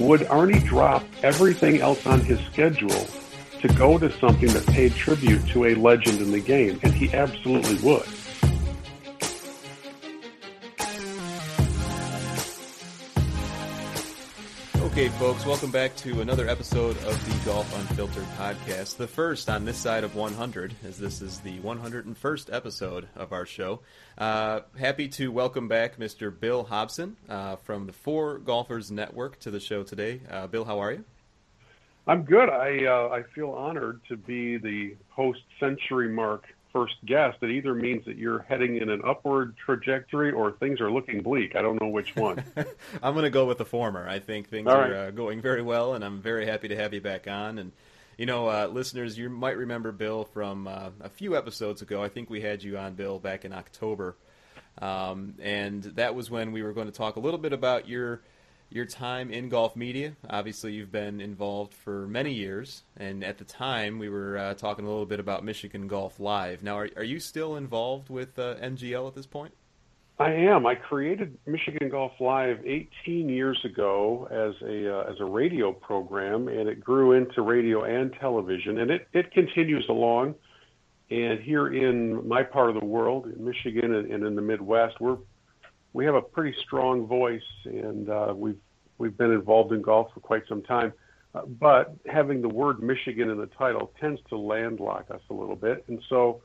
[0.00, 3.06] Would Arnie drop everything else on his schedule
[3.60, 6.80] to go to something that paid tribute to a legend in the game?
[6.82, 8.06] And he absolutely would.
[14.90, 18.96] Okay, folks, welcome back to another episode of the Golf Unfiltered podcast.
[18.96, 23.46] The first on this side of 100, as this is the 101st episode of our
[23.46, 23.82] show.
[24.18, 26.36] Uh, happy to welcome back Mr.
[26.36, 30.22] Bill Hobson uh, from the Fore Golfers Network to the show today.
[30.28, 31.04] Uh, Bill, how are you?
[32.08, 32.48] I'm good.
[32.48, 37.38] I uh, I feel honored to be the post century mark first guest.
[37.42, 41.56] It either means that you're heading in an upward trajectory or things are looking bleak.
[41.56, 42.44] I don't know which one.
[43.02, 44.08] I'm going to go with the former.
[44.08, 44.92] I think things All are right.
[44.92, 47.58] uh, going very well, and I'm very happy to have you back on.
[47.58, 47.72] And
[48.16, 52.02] you know, uh, listeners, you might remember Bill from uh, a few episodes ago.
[52.02, 54.16] I think we had you on, Bill, back in October,
[54.78, 58.20] um, and that was when we were going to talk a little bit about your
[58.70, 60.14] your time in golf media.
[60.28, 64.84] Obviously, you've been involved for many years, and at the time, we were uh, talking
[64.84, 66.62] a little bit about Michigan Golf Live.
[66.62, 69.52] Now, are, are you still involved with uh, MGL at this point?
[70.20, 70.66] I am.
[70.66, 76.46] I created Michigan Golf Live 18 years ago as a uh, as a radio program,
[76.48, 80.34] and it grew into radio and television, and it it continues along.
[81.10, 85.00] And here in my part of the world, in Michigan and, and in the Midwest,
[85.00, 85.16] we're
[85.92, 88.58] we have a pretty strong voice, and uh, we've
[88.98, 90.92] we've been involved in golf for quite some time.
[91.34, 95.56] Uh, but having the word Michigan in the title tends to landlock us a little
[95.56, 96.42] bit, and so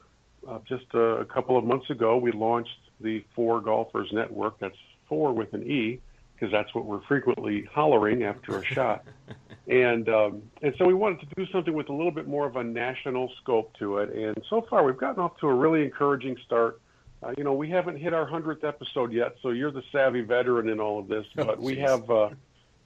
[0.47, 4.59] uh, just a, a couple of months ago, we launched the Fore Golfers Network.
[4.59, 5.99] That's four with an E,
[6.33, 9.05] because that's what we're frequently hollering after a shot.
[9.67, 12.55] And um, and so we wanted to do something with a little bit more of
[12.55, 14.13] a national scope to it.
[14.13, 16.79] And so far, we've gotten off to a really encouraging start.
[17.25, 20.69] Uh, you know, we haven't hit our hundredth episode yet, so you're the savvy veteran
[20.69, 21.25] in all of this.
[21.37, 22.29] Oh, But we have uh,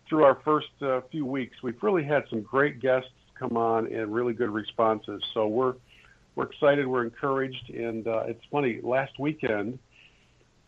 [0.07, 4.13] through our first uh, few weeks, we've really had some great guests come on and
[4.13, 5.21] really good responses.
[5.33, 5.75] So we're
[6.35, 8.79] we're excited, we're encouraged, and uh, it's funny.
[8.81, 9.77] Last weekend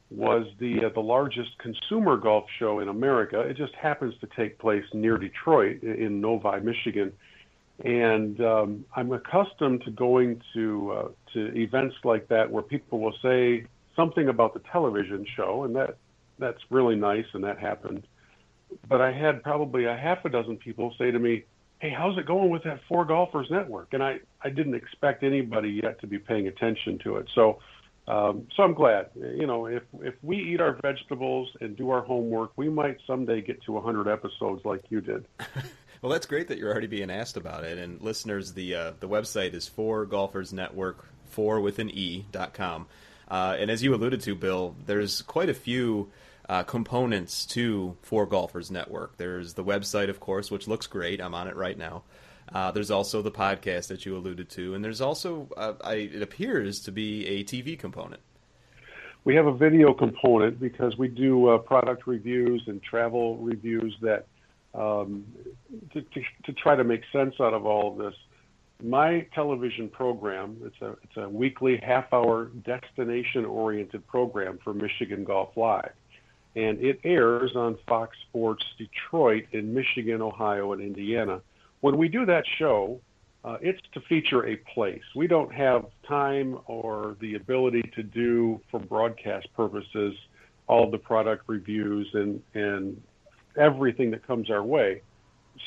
[0.10, 3.40] was the uh, the largest consumer golf show in America.
[3.40, 7.14] It just happens to take place near Detroit in Novi, Michigan.
[7.86, 13.16] And um, I'm accustomed to going to uh, to events like that where people will
[13.22, 13.66] say
[13.96, 15.98] something about the television show, and that
[16.40, 18.08] that's really nice, and that happened.
[18.88, 21.44] But I had probably a half a dozen people say to me,
[21.80, 25.80] "Hey, how's it going with that Fore Golfers Network?" And I I didn't expect anybody
[25.84, 27.28] yet to be paying attention to it.
[27.36, 27.60] So
[28.08, 29.10] um, so I'm glad.
[29.16, 33.42] You know, if if we eat our vegetables and do our homework, we might someday
[33.42, 35.26] get to 100 episodes like you did.
[36.02, 37.78] Well, that's great that you're already being asked about it.
[37.78, 42.54] And listeners, the uh, the website is Fore Golfers Network, four with an E dot
[42.54, 42.88] com.
[43.28, 46.12] Uh, and as you alluded to, Bill, there's quite a few
[46.50, 49.18] uh, components to Fore Golfers Network.
[49.18, 51.22] There's the website, of course, which looks great.
[51.22, 52.04] I'm on it right now.
[52.54, 56.22] Uh, there's also the podcast that you alluded to, and there's also, uh, I, it
[56.22, 58.20] appears to be a TV component.
[59.24, 64.26] We have a video component because we do uh, product reviews and travel reviews that
[64.74, 65.24] um,
[65.94, 68.16] to, to, to try to make sense out of all of this.
[68.84, 75.24] My television program, it's a, it's a weekly half hour destination oriented program for Michigan
[75.24, 75.92] Golf Live.
[76.56, 81.42] And it airs on Fox Sports Detroit in Michigan, Ohio, and Indiana.
[81.82, 83.00] When we do that show,
[83.44, 85.02] uh, it's to feature a place.
[85.16, 90.16] We don't have time or the ability to do, for broadcast purposes,
[90.68, 93.02] all the product reviews and, and
[93.58, 95.02] everything that comes our way.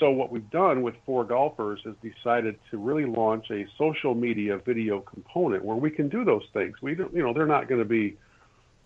[0.01, 4.59] So what we've done with Fore Golfers is decided to really launch a social media
[4.59, 6.75] video component where we can do those things.
[6.83, 8.17] We don't, you know, they're not going to be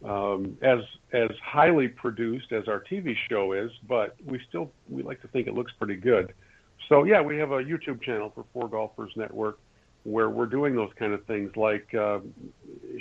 [0.05, 0.81] um, as
[1.13, 5.47] as highly produced as our TV show is, but we still we like to think
[5.47, 6.35] it looks pretty good.
[6.89, 9.59] So yeah, we have a YouTube channel for Fore Golfers Network
[10.05, 12.21] where we're doing those kind of things like uh,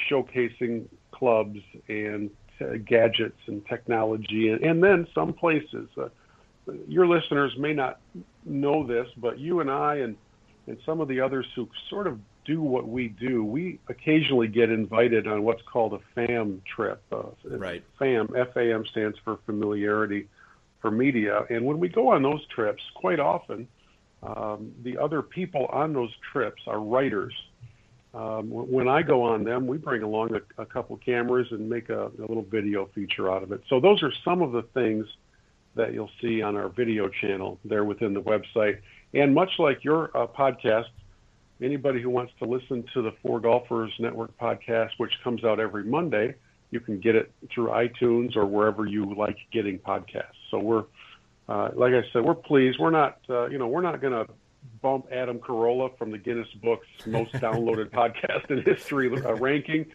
[0.10, 2.30] showcasing clubs and
[2.60, 5.88] uh, gadgets and technology, and, and then some places.
[5.98, 6.10] Uh,
[6.88, 8.00] your listeners may not
[8.46, 10.16] know this, but you and I and
[10.68, 14.69] and some of the others who sort of do what we do, we occasionally get
[14.69, 17.02] invited on what's called a FAM trip.
[17.12, 17.84] Uh, right.
[18.00, 20.28] FAM, FAM stands for familiarity
[20.81, 21.46] for media.
[21.50, 23.68] And when we go on those trips, quite often,
[24.24, 27.34] um, the other people on those trips are writers.
[28.13, 31.90] Um, when I go on them, we bring along a, a couple cameras and make
[31.90, 33.62] a, a little video feature out of it.
[33.70, 35.06] So those are some of the things
[35.77, 38.79] that you'll see on our video channel there within the website.
[39.13, 40.89] And much like your uh, podcast,
[41.62, 45.83] anybody who wants to listen to the Fore Golfers Network podcast, which comes out every
[45.83, 46.35] Monday,
[46.71, 50.35] you can get it through iTunes or wherever you like getting podcasts.
[50.51, 50.83] So we're,
[51.47, 52.77] uh, like I said, we're pleased.
[52.79, 54.31] We're not, uh, you know, we're not going to
[54.81, 59.85] bump Adam Carolla from the Guinness Book's most downloaded podcast in history uh, ranking,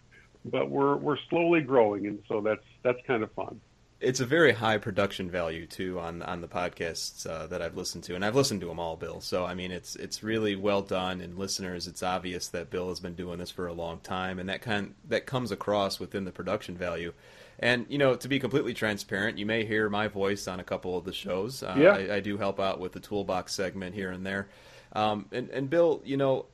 [0.45, 3.61] but we're we're slowly growing, and so that's that's kind of fun
[4.03, 8.03] it's a very high production value too on on the podcasts uh, that I've listened
[8.05, 9.21] to, and I've listened to them all, Bill.
[9.21, 12.99] So I mean, it's it's really well done, and listeners, it's obvious that Bill has
[12.99, 16.31] been doing this for a long time, and that kind that comes across within the
[16.31, 17.13] production value.
[17.59, 20.97] And you know, to be completely transparent, you may hear my voice on a couple
[20.97, 21.63] of the shows.
[21.63, 21.95] Uh, yeah.
[21.95, 24.47] I, I, do help out with the toolbox segment here and there.
[24.93, 26.47] Um, and, and Bill, you know,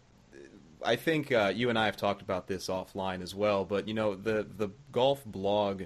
[0.84, 3.66] I think uh, you and I have talked about this offline as well.
[3.66, 5.84] But you know, the the golf blog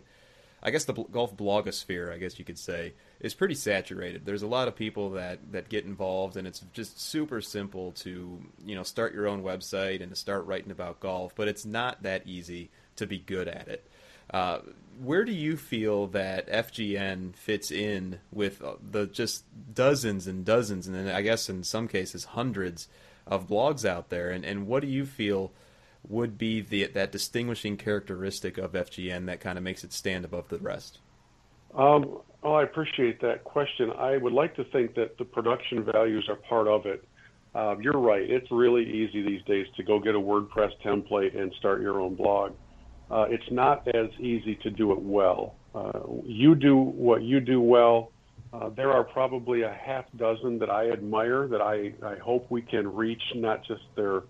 [0.65, 4.25] I guess the golf blogosphere, I guess you could say, is pretty saturated.
[4.25, 8.41] There's a lot of people that, that get involved, and it's just super simple to
[8.65, 11.35] you know start your own website and to start writing about golf.
[11.35, 13.89] But it's not that easy to be good at it.
[14.31, 14.59] Uh,
[15.01, 19.43] where do you feel that FGN fits in with uh, the just
[19.73, 22.87] dozens and dozens, and then I guess in some cases hundreds
[23.27, 24.29] of blogs out there?
[24.29, 25.51] And, and what do you feel
[26.07, 30.49] would be the that distinguishing characteristic of FGN that kind of makes it stand above
[30.49, 30.99] the rest?
[31.75, 33.91] Um, well, I appreciate that question.
[33.91, 37.07] I would like to think that the production values are part of it.
[37.55, 38.29] Uh, you're right.
[38.29, 42.15] It's really easy these days to go get a WordPress template and start your own
[42.15, 42.53] blog.
[43.09, 45.55] Uh, it's not as easy to do it well.
[45.73, 48.11] Uh, you do what you do well.
[48.51, 52.61] Uh, there are probably a half dozen that I admire that I, I hope we
[52.61, 54.23] can reach, not just their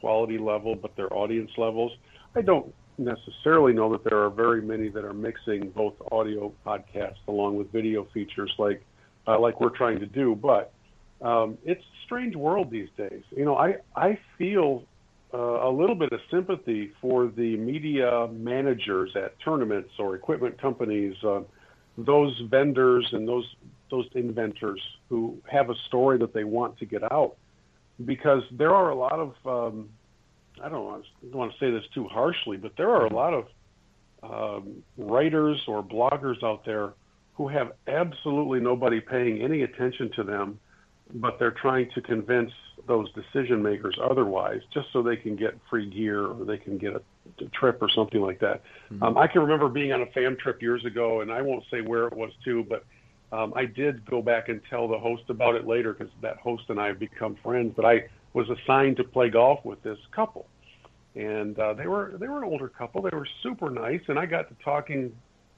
[0.00, 1.92] quality level, but their audience levels.
[2.34, 7.26] I don't necessarily know that there are very many that are mixing both audio podcasts
[7.28, 8.82] along with video features like
[9.26, 10.34] uh, like we're trying to do.
[10.34, 10.72] But
[11.22, 13.22] um, it's a strange world these days.
[13.36, 14.84] You know, I I feel
[15.32, 21.14] uh, a little bit of sympathy for the media managers at tournaments or equipment companies,
[21.24, 21.40] uh,
[21.96, 23.46] those vendors and those
[23.90, 27.36] those inventors who have a story that they want to get out
[28.04, 29.88] because there are a lot of um,
[30.62, 33.14] I don't want to, don't want to say this too harshly, but there are a
[33.14, 33.46] lot of
[34.22, 36.92] um, writers or bloggers out there
[37.34, 40.58] who have absolutely nobody paying any attention to them,
[41.14, 42.52] but they're trying to convince
[42.86, 46.92] those decision makers otherwise, just so they can get free gear or they can get
[46.92, 47.00] a,
[47.42, 48.62] a trip or something like that.
[48.92, 49.02] Mm-hmm.
[49.02, 51.80] Um, I can remember being on a fam trip years ago, and I won't say
[51.80, 52.84] where it was too, but
[53.32, 56.64] um, I did go back and tell the host about it later because that host
[56.68, 57.72] and I have become friends.
[57.76, 60.46] But I was assigned to play golf with this couple,
[61.14, 63.02] and uh, they were they were an older couple.
[63.02, 65.12] They were super nice, and I got to talking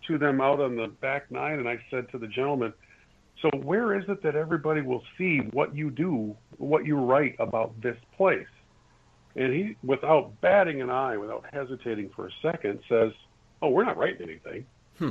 [0.08, 2.74] to them out on the back nine, and I said to the gentleman,
[3.40, 7.80] "So where is it that everybody will see what you do, what you write about
[7.80, 8.46] this place?"
[9.34, 13.12] And he, without batting an eye, without hesitating for a second, says,
[13.62, 14.66] "Oh, we're not writing anything."
[14.98, 15.10] Hmm.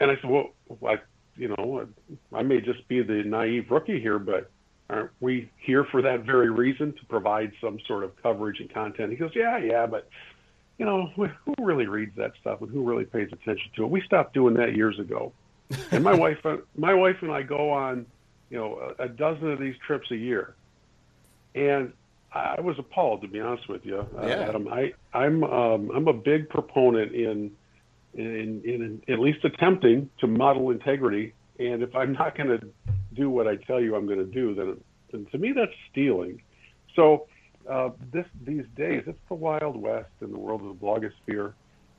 [0.00, 0.54] And I said, "Well,
[0.86, 0.96] I
[1.36, 1.86] you know,
[2.32, 4.50] I may just be the naive rookie here, but
[4.88, 9.10] aren't we here for that very reason to provide some sort of coverage and content?
[9.10, 10.08] He goes, yeah, yeah, but
[10.78, 13.90] you know, who really reads that stuff and who really pays attention to it?
[13.90, 15.32] We stopped doing that years ago.
[15.90, 16.38] and my wife,
[16.76, 18.06] my wife and I go on,
[18.50, 20.54] you know, a, a dozen of these trips a year,
[21.54, 21.92] and
[22.32, 24.48] I was appalled to be honest with you, uh, yeah.
[24.48, 24.68] Adam.
[24.68, 27.50] I, I'm, um, I'm a big proponent in
[28.16, 31.34] in, in at least attempting to model integrity.
[31.58, 32.60] And if I'm not going to
[33.14, 34.80] do what I tell you I'm going to do, then,
[35.10, 36.42] then to me that's stealing.
[36.94, 37.26] So
[37.70, 41.52] uh, this these days, it's the wild west in the world of the blogosphere.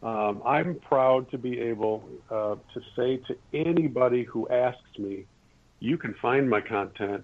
[0.04, 5.26] Um, I'm proud to be able uh, to say to anybody who asks me,
[5.80, 7.24] "You can find my content.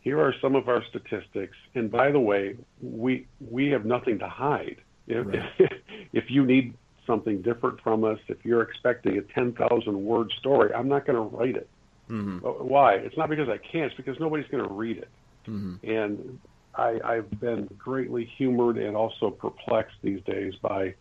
[0.00, 1.56] Here are some of our statistics.
[1.74, 4.76] And by the way, we we have nothing to hide.
[5.06, 5.42] If, right.
[5.58, 5.72] if,
[6.12, 6.74] if you need
[7.10, 11.36] something different from us, if you're expecting a 10,000 word story, I'm not going to
[11.36, 11.68] write it.
[12.08, 12.38] Mm-hmm.
[12.38, 12.94] Why?
[12.94, 15.08] It's not because I can't, it's because nobody's going to read it.
[15.48, 15.90] Mm-hmm.
[15.90, 16.38] And
[16.76, 20.94] I, I've been greatly humored and also perplexed these days by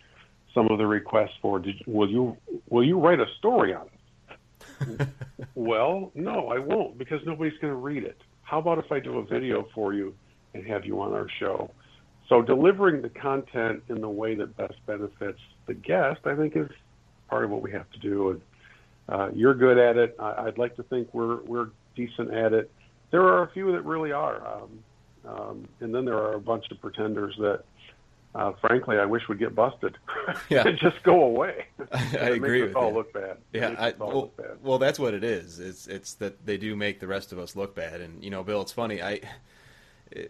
[0.53, 2.35] some of the requests for did, will you
[2.69, 5.07] will you write a story on it?
[5.55, 8.17] well, no, I won't because nobody's going to read it.
[8.41, 10.15] How about if I do a video for you
[10.55, 11.69] and have you on our show?
[12.29, 16.69] So delivering the content in the way that best benefits the guest, I think, is
[17.27, 18.29] part of what we have to do.
[18.29, 18.41] And
[19.09, 20.15] uh, you're good at it.
[20.19, 22.71] I, would like to think we're we're decent at it.
[23.09, 24.83] There are a few that really are, um,
[25.27, 27.63] um, and then there are a bunch of pretenders that,
[28.36, 29.98] uh, frankly, I wish would get busted
[30.50, 30.67] yeah.
[30.67, 31.65] and just go away.
[31.91, 32.98] I, I agree with all you.
[32.98, 33.38] Look bad.
[33.51, 34.57] Yeah, I, well, look bad.
[34.62, 35.59] well, that's what it is.
[35.59, 38.01] It's it's that they do make the rest of us look bad.
[38.01, 39.01] And you know, Bill, it's funny.
[39.01, 39.21] I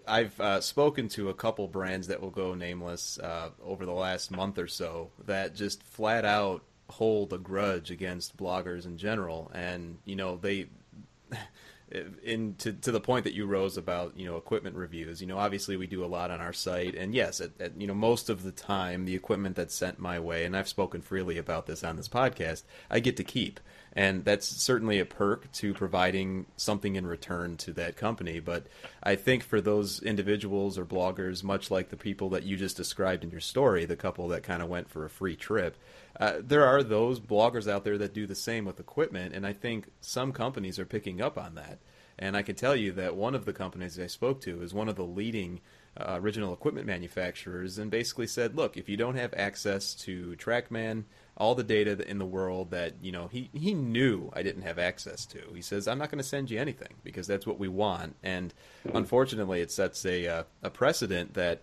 [0.08, 4.32] I've uh, spoken to a couple brands that will go nameless uh, over the last
[4.32, 10.00] month or so that just flat out hold a grudge against bloggers in general, and
[10.06, 10.68] you know they.
[12.24, 15.38] in to, to the point that you rose about you know equipment reviews you know
[15.38, 18.30] obviously we do a lot on our site and yes at, at, you know most
[18.30, 21.84] of the time the equipment that's sent my way and I've spoken freely about this
[21.84, 23.60] on this podcast I get to keep
[23.94, 28.40] and that's certainly a perk to providing something in return to that company.
[28.40, 28.68] But
[29.02, 33.24] I think for those individuals or bloggers, much like the people that you just described
[33.24, 35.76] in your story, the couple that kind of went for a free trip,
[36.20, 39.54] uh, there are those bloggers out there that do the same with equipment, and I
[39.54, 41.80] think some companies are picking up on that.
[42.18, 44.90] And I can tell you that one of the companies I spoke to is one
[44.90, 45.62] of the leading
[45.96, 51.06] uh, original equipment manufacturers and basically said, look, if you don't have access to TrackMan,
[51.38, 54.78] all the data in the world that you know he he knew I didn't have
[54.78, 55.40] access to.
[55.56, 58.18] He says I'm not going to send you anything because that's what we want.
[58.22, 58.54] And
[58.94, 61.62] unfortunately, it sets a uh, a precedent that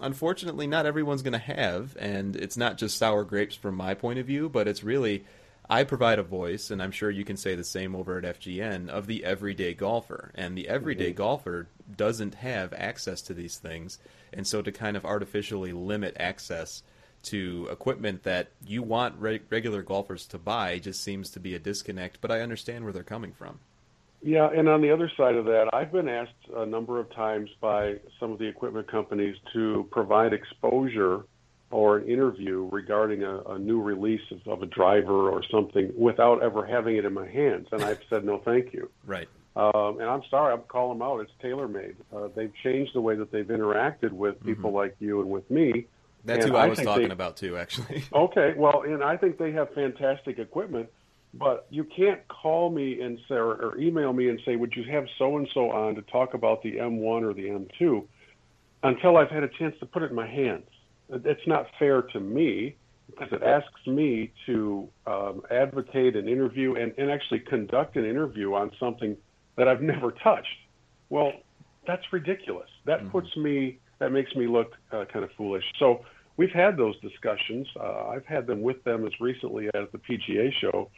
[0.00, 1.96] unfortunately not everyone's going to have.
[1.98, 5.24] And it's not just sour grapes from my point of view, but it's really
[5.68, 8.90] I provide a voice, and I'm sure you can say the same over at FGN,
[8.90, 10.30] of the everyday golfer.
[10.34, 11.16] And the everyday mm-hmm.
[11.16, 13.98] golfer doesn't have access to these things.
[14.32, 16.82] And so to kind of artificially limit access
[17.24, 21.58] to equipment that you want re- regular golfers to buy just seems to be a
[21.58, 23.60] disconnect, but I understand where they're coming from.
[24.24, 27.50] Yeah, and on the other side of that, I've been asked a number of times
[27.60, 31.26] by some of the equipment companies to provide exposure
[31.70, 36.42] or an interview regarding a, a new release of, of, a driver or something without
[36.42, 37.68] ever having it in my hands.
[37.70, 38.88] And I've said, no, thank you.
[39.04, 39.28] Right.
[39.56, 41.20] Um, and I'm sorry, I'm calling them out.
[41.20, 41.96] It's TaylorMade.
[42.14, 44.76] Uh, they've changed the way that they've interacted with people mm-hmm.
[44.76, 45.86] like you and with me
[46.24, 48.04] that's and who I, I was talking they, about too, actually.
[48.12, 50.88] okay, well, and I think they have fantastic equipment,
[51.38, 54.84] but you can't call me and say or, or email me and say, "Would you
[54.90, 58.04] have so and so on to talk about the M1 or the M2?"
[58.82, 60.66] Until I've had a chance to put it in my hands.
[61.08, 62.76] It's not fair to me
[63.06, 68.54] because it asks me to um, advocate an interview and, and actually conduct an interview
[68.54, 69.16] on something
[69.56, 70.48] that I've never touched.
[71.10, 71.32] Well,
[71.86, 72.68] that's ridiculous.
[72.86, 73.10] That mm-hmm.
[73.10, 75.64] puts me that makes me look uh, kind of foolish.
[75.78, 76.04] So
[76.36, 77.66] we've had those discussions.
[77.78, 80.90] Uh, I've had them with them as recently as the PGA show,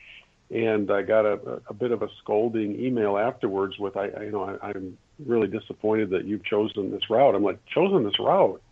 [0.51, 4.31] and I got a, a bit of a scolding email afterwards with, I, I you
[4.31, 7.35] know, I, I'm really disappointed that you've chosen this route.
[7.35, 8.63] I'm like, chosen this route.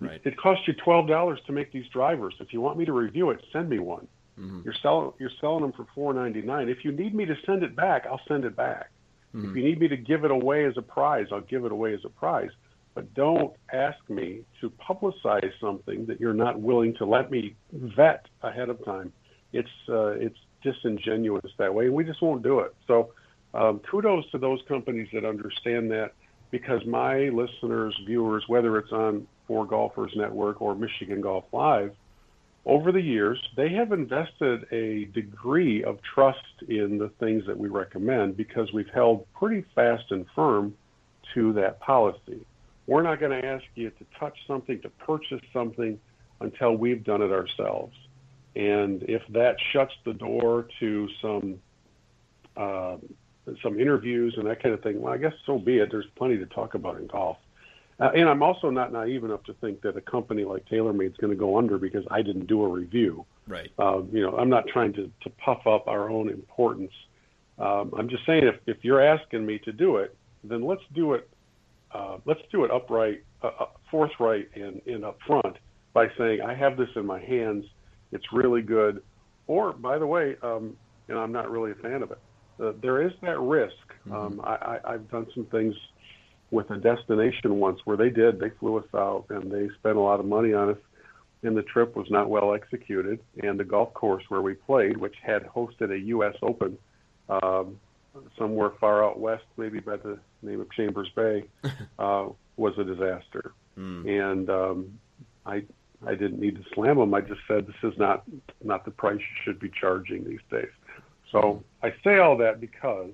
[0.00, 0.20] Right.
[0.24, 2.34] It cost you twelve dollars to make these drivers.
[2.40, 4.06] If you want me to review it, send me one.
[4.38, 4.62] Mm-hmm.
[4.64, 6.68] You're selling you're selling them for four ninety nine.
[6.68, 8.90] If you need me to send it back, I'll send it back.
[9.34, 9.50] Mm-hmm.
[9.50, 11.94] If you need me to give it away as a prize, I'll give it away
[11.94, 12.50] as a prize
[12.94, 18.26] but don't ask me to publicize something that you're not willing to let me vet
[18.42, 19.12] ahead of time.
[19.52, 22.74] It's uh, it's disingenuous that way, and we just won't do it.
[22.88, 23.10] So,
[23.54, 26.12] um, kudos to those companies that understand that,
[26.50, 31.92] because my listeners, viewers, whether it's on Fore Golfers Network or Michigan Golf Live,
[32.66, 37.68] over the years, they have invested a degree of trust in the things that we
[37.68, 40.74] recommend because we've held pretty fast and firm
[41.34, 42.40] to that policy.
[42.86, 45.98] We're not going to ask you to touch something, to purchase something
[46.40, 47.94] until we've done it ourselves.
[48.56, 51.58] And if that shuts the door to some
[52.56, 52.96] uh,
[53.62, 55.88] some interviews and that kind of thing, well, I guess so be it.
[55.90, 57.36] There's plenty to talk about in golf.
[58.00, 61.16] Uh, and I'm also not naive enough to think that a company like TaylorMade is
[61.16, 63.24] going to go under because I didn't do a review.
[63.46, 63.70] Right.
[63.78, 66.90] Uh, you know, I'm not trying to, to puff up our own importance.
[67.58, 71.14] Um, I'm just saying if, if you're asking me to do it, then let's do
[71.14, 71.28] it
[71.94, 75.54] uh, let's do it upright, uh, uh, forthright, and, and upfront
[75.92, 77.64] by saying, I have this in my hands.
[78.14, 79.02] It's really good.
[79.46, 80.76] Or, by the way, um,
[81.08, 82.18] you know, I'm not really a fan of it.
[82.58, 83.74] Uh, there is that risk.
[84.06, 84.14] Mm-hmm.
[84.14, 85.74] Um, I, I, I've done some things
[86.50, 88.38] with a destination once where they did.
[88.38, 90.78] They flew us out and they spent a lot of money on us,
[91.42, 93.18] and the trip was not well executed.
[93.42, 96.36] And the golf course where we played, which had hosted a U.S.
[96.42, 96.78] Open,
[97.28, 97.80] um,
[98.38, 101.44] somewhere far out west, maybe by the name of Chambers Bay,
[101.98, 103.52] uh, was a disaster.
[103.76, 104.32] Mm.
[104.32, 104.98] And um,
[105.44, 105.64] I
[106.06, 107.14] I didn't need to slam them.
[107.14, 108.24] I just said this is not
[108.62, 110.74] not the price you should be charging these days.
[111.32, 113.12] So I say all that because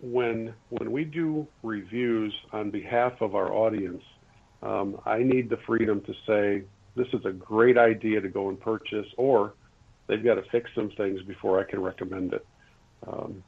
[0.00, 4.02] when when we do reviews on behalf of our audience,
[4.62, 6.62] Um, I need the freedom to say
[6.94, 9.54] this is a great idea to go and purchase, or
[10.06, 12.44] they've got to fix some things before I can recommend it.
[13.08, 13.42] Um,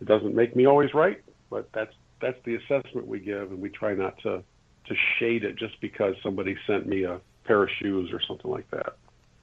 [0.00, 3.70] it doesn't make me always right, but that's that's the assessment we give, and we
[3.70, 4.42] try not to
[4.88, 8.70] to shade it just because somebody sent me a pair of shoes or something like
[8.70, 8.94] that.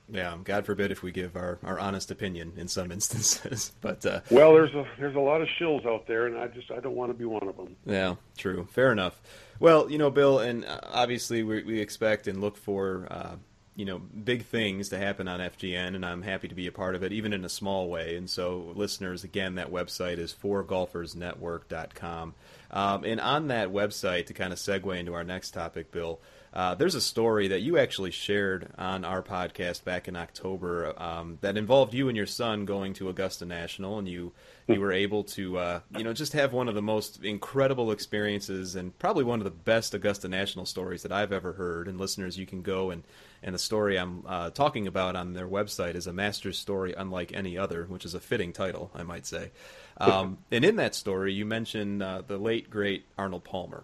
[0.10, 3.72] Yeah, God forbid if we give our, our honest opinion in some instances.
[3.82, 6.72] But uh, well, there's a there's a lot of shills out there, and I just
[6.72, 7.76] I don't want to be one of them.
[7.86, 9.22] Yeah, true, fair enough.
[9.60, 13.36] Well, you know, Bill, and uh, obviously we, we expect and look for uh,
[13.76, 16.96] you know big things to happen on FGN, and I'm happy to be a part
[16.96, 18.16] of it, even in a small way.
[18.16, 22.36] And so, listeners, again, that website is foregolfersnetwork.com.
[22.72, 26.20] Um, and on that website, to kind of segue into our next topic, Bill,
[26.54, 31.40] uh, there's a story that you actually shared on our podcast back in October um,
[31.42, 34.32] that involved you and your son going to Augusta National, and you
[34.68, 38.76] you were able to uh, you know just have one of the most incredible experiences
[38.76, 41.88] and probably one of the best Augusta National stories that I've ever heard.
[41.88, 43.04] And listeners, you can go and
[43.42, 47.34] and the story I'm uh, talking about on their website is a master's story unlike
[47.34, 49.52] any other, which is a fitting title, I might say.
[49.96, 53.84] Um, and in that story, you mentioned uh, the late great Arnold Palmer.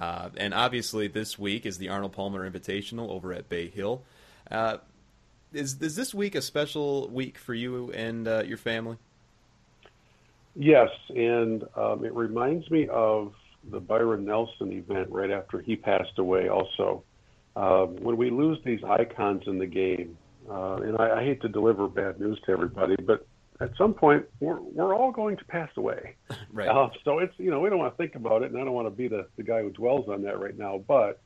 [0.00, 4.02] Uh, and obviously, this week is the Arnold Palmer Invitational over at Bay Hill.
[4.50, 4.78] Uh,
[5.52, 8.96] is is this week a special week for you and uh, your family?
[10.56, 13.34] Yes, and um, it reminds me of
[13.70, 16.48] the Byron Nelson event right after he passed away.
[16.48, 17.02] Also,
[17.56, 20.16] um, when we lose these icons in the game,
[20.48, 23.26] uh, and I, I hate to deliver bad news to everybody, but
[23.60, 26.16] at some point we're we're all going to pass away.
[26.52, 26.68] right.
[26.68, 28.74] Uh, so it's you know we don't want to think about it, and I don't
[28.74, 30.82] want to be the the guy who dwells on that right now.
[30.86, 31.20] But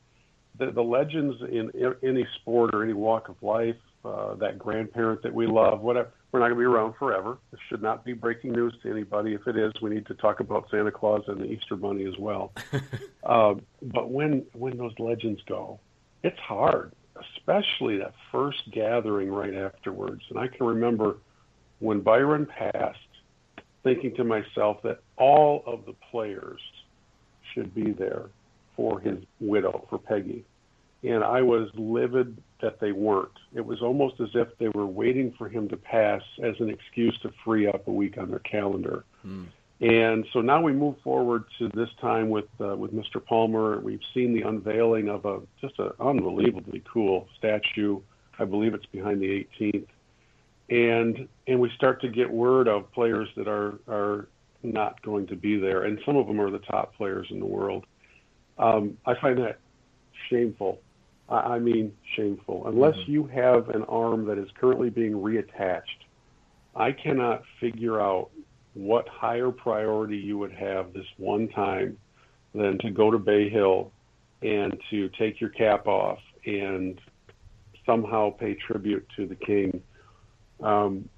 [0.57, 5.23] the the legends in, in any sport or any walk of life, uh, that grandparent
[5.23, 7.37] that we love, whatever, we're not going to be around forever.
[7.51, 9.33] This should not be breaking news to anybody.
[9.33, 12.17] If it is, we need to talk about Santa Claus and the Easter Bunny as
[12.19, 12.51] well.
[13.23, 15.79] uh, but when when those legends go,
[16.23, 16.93] it's hard,
[17.37, 20.23] especially that first gathering right afterwards.
[20.29, 21.17] And I can remember
[21.79, 22.99] when Byron passed,
[23.83, 26.59] thinking to myself that all of the players
[27.53, 28.25] should be there
[28.75, 30.43] for his widow, for Peggy.
[31.03, 33.31] And I was livid that they weren't.
[33.53, 37.17] It was almost as if they were waiting for him to pass as an excuse
[37.21, 39.05] to free up a week on their calendar.
[39.25, 39.47] Mm.
[39.81, 43.23] And so now we move forward to this time with uh, with Mr.
[43.23, 43.79] Palmer.
[43.81, 47.99] We've seen the unveiling of a just an unbelievably cool statue.
[48.39, 49.87] I believe it's behind the 18th
[50.69, 54.27] and and we start to get word of players that are are
[54.63, 57.45] not going to be there, and some of them are the top players in the
[57.45, 57.85] world.
[58.57, 59.59] Um, I find that
[60.29, 60.79] shameful.
[61.29, 62.67] I, I mean, shameful.
[62.67, 63.11] Unless mm-hmm.
[63.11, 66.03] you have an arm that is currently being reattached,
[66.75, 68.31] I cannot figure out
[68.73, 71.97] what higher priority you would have this one time
[72.53, 73.91] than to go to Bay Hill
[74.41, 76.99] and to take your cap off and
[77.85, 79.81] somehow pay tribute to the king
[80.61, 81.09] um,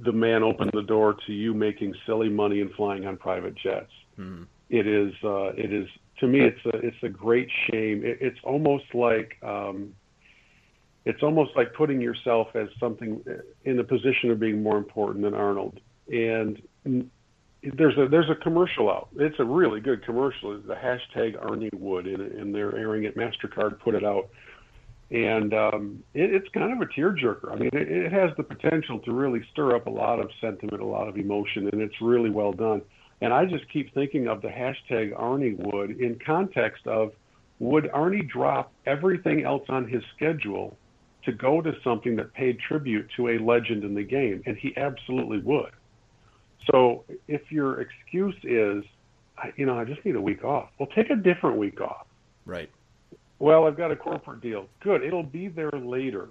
[0.00, 3.90] the man opened the door to you making silly money and flying on private jets.
[4.18, 4.44] Mm-hmm.
[4.70, 5.88] It is uh, it is
[6.20, 8.04] to me it's a it's a great shame.
[8.04, 9.94] It, it's almost like um,
[11.04, 13.22] it's almost like putting yourself as something
[13.64, 15.80] in the position of being more important than Arnold.
[16.08, 19.08] And there's a there's a commercial out.
[19.16, 20.56] It's a really good commercial.
[20.56, 23.16] It's the hashtag Arnie Would, and, and they're airing it.
[23.16, 24.28] Mastercard put it out
[25.10, 27.52] and um, it, it's kind of a tearjerker.
[27.52, 30.80] I mean, it, it has the potential to really stir up a lot of sentiment,
[30.80, 32.82] a lot of emotion, and it's really well done.
[33.20, 37.12] And I just keep thinking of the hashtag Arnie Would in context of
[37.58, 40.76] would Arnie drop everything else on his schedule
[41.24, 44.42] to go to something that paid tribute to a legend in the game?
[44.46, 45.70] And he absolutely would.
[46.70, 48.84] So if your excuse is,
[49.56, 52.06] you know, I just need a week off, well, take a different week off.
[52.46, 52.70] Right.
[53.44, 54.68] Well, I've got a corporate deal.
[54.80, 55.02] Good.
[55.02, 56.28] It'll be there later.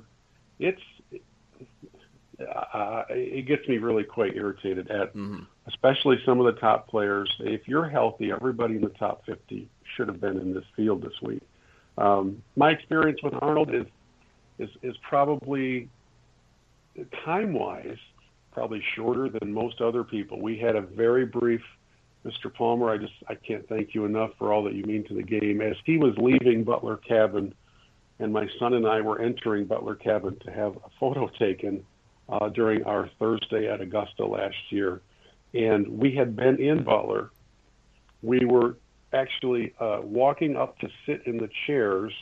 [0.58, 0.82] It's
[2.40, 5.44] uh, it gets me really quite irritated at, mm-hmm.
[5.68, 7.32] especially some of the top players.
[7.42, 11.14] If you're healthy, everybody in the top 50 should have been in this field this
[11.22, 11.44] week.
[12.00, 13.86] Um, my experience with Arnold is
[14.58, 15.90] is is probably
[17.24, 17.98] time wise
[18.52, 20.42] probably shorter than most other people.
[20.42, 21.62] We had a very brief
[22.26, 22.54] Mr.
[22.54, 25.24] Palmer, I just I can't thank you enough for all that you mean to the
[25.24, 25.62] game.
[25.62, 27.54] As he was leaving Butler Cabin,
[28.20, 31.86] and my son and I were entering Butler Cabin to have a photo taken
[32.30, 35.02] uh, during our Thursday at Augusta last year,
[35.54, 37.32] and we had been in Butler.
[38.22, 38.78] We were
[39.12, 42.14] actually uh, walking up to sit in the chairs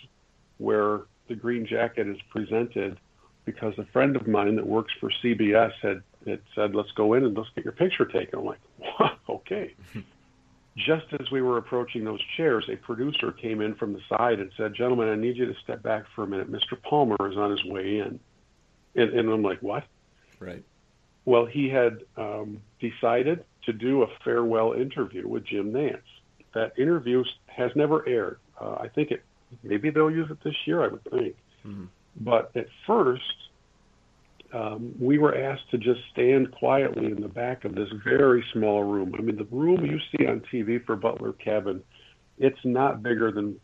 [0.58, 3.00] where the green jacket is presented
[3.46, 7.26] because a friend of mine that works for CBS had, had said, let's go in
[7.26, 8.40] and let's get your picture taken.
[8.40, 8.60] I'm like,
[9.30, 9.74] okay.
[10.78, 14.52] just as we were approaching those chairs, a producer came in from the side and
[14.56, 16.52] said, "Gentlemen, I need you to step back for a minute.
[16.52, 16.82] Mr.
[16.82, 18.20] Palmer is on his way in."
[18.96, 19.84] And, and I'm like, "What?"
[20.40, 20.64] Right.
[21.26, 26.02] Well, he had um, decided to do a farewell interview with Jim Nantz.
[26.54, 28.40] That interview has never aired.
[28.60, 29.24] Uh, I think it
[29.64, 30.84] maybe they'll use it this year.
[30.84, 31.36] I would think.
[31.66, 31.86] Mm-hmm.
[32.18, 33.22] But at first,
[34.54, 38.84] um, we were asked to just stand quietly in the back of this very small
[38.84, 39.14] room.
[39.18, 41.82] I mean, the room you see on TV for Butler Cabin,
[42.38, 43.60] it's not bigger than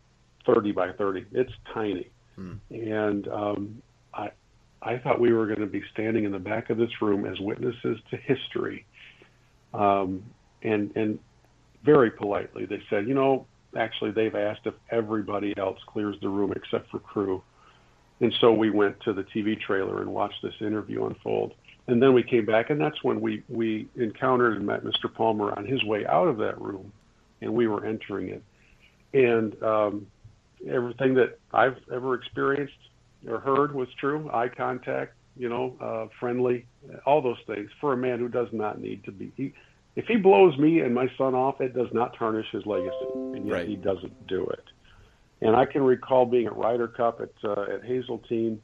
[0.46, 1.26] 30 by 30.
[1.32, 2.10] It's tiny.
[2.36, 2.54] Hmm.
[2.70, 3.82] And um,
[4.14, 4.30] I,
[4.80, 7.38] I thought we were going to be standing in the back of this room as
[7.40, 8.86] witnesses to history.
[9.74, 10.24] Um,
[10.62, 11.18] and, and
[11.84, 13.46] very politely, they said, you know,
[13.76, 17.42] actually, they've asked if everybody else clears the room except for crew.
[18.20, 21.54] And so we went to the TV trailer and watched this interview unfold.
[21.86, 25.12] And then we came back, and that's when we, we encountered and met Mr.
[25.12, 26.92] Palmer on his way out of that room,
[27.40, 28.42] and we were entering it.
[29.14, 30.06] And um,
[30.68, 32.76] everything that I've ever experienced
[33.26, 36.66] or heard was true eye contact, you know, uh, friendly,
[37.06, 39.32] all those things for a man who does not need to be.
[39.36, 39.54] He,
[39.96, 43.46] if he blows me and my son off, it does not tarnish his legacy, and
[43.46, 43.68] yet right.
[43.68, 44.64] he doesn't do it.
[45.40, 48.60] And I can recall being at Ryder Cup at uh, at Hazeltine,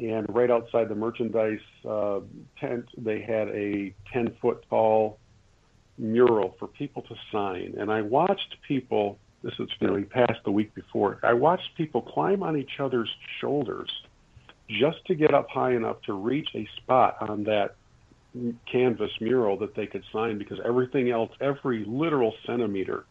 [0.00, 2.20] and right outside the merchandise uh,
[2.58, 5.18] tent, they had a 10 foot tall
[5.98, 7.74] mural for people to sign.
[7.78, 9.18] And I watched people.
[9.42, 11.18] This is you know he passed the week before.
[11.22, 13.90] I watched people climb on each other's shoulders
[14.68, 17.74] just to get up high enough to reach a spot on that
[18.70, 23.04] canvas mural that they could sign because everything else, every literal centimeter,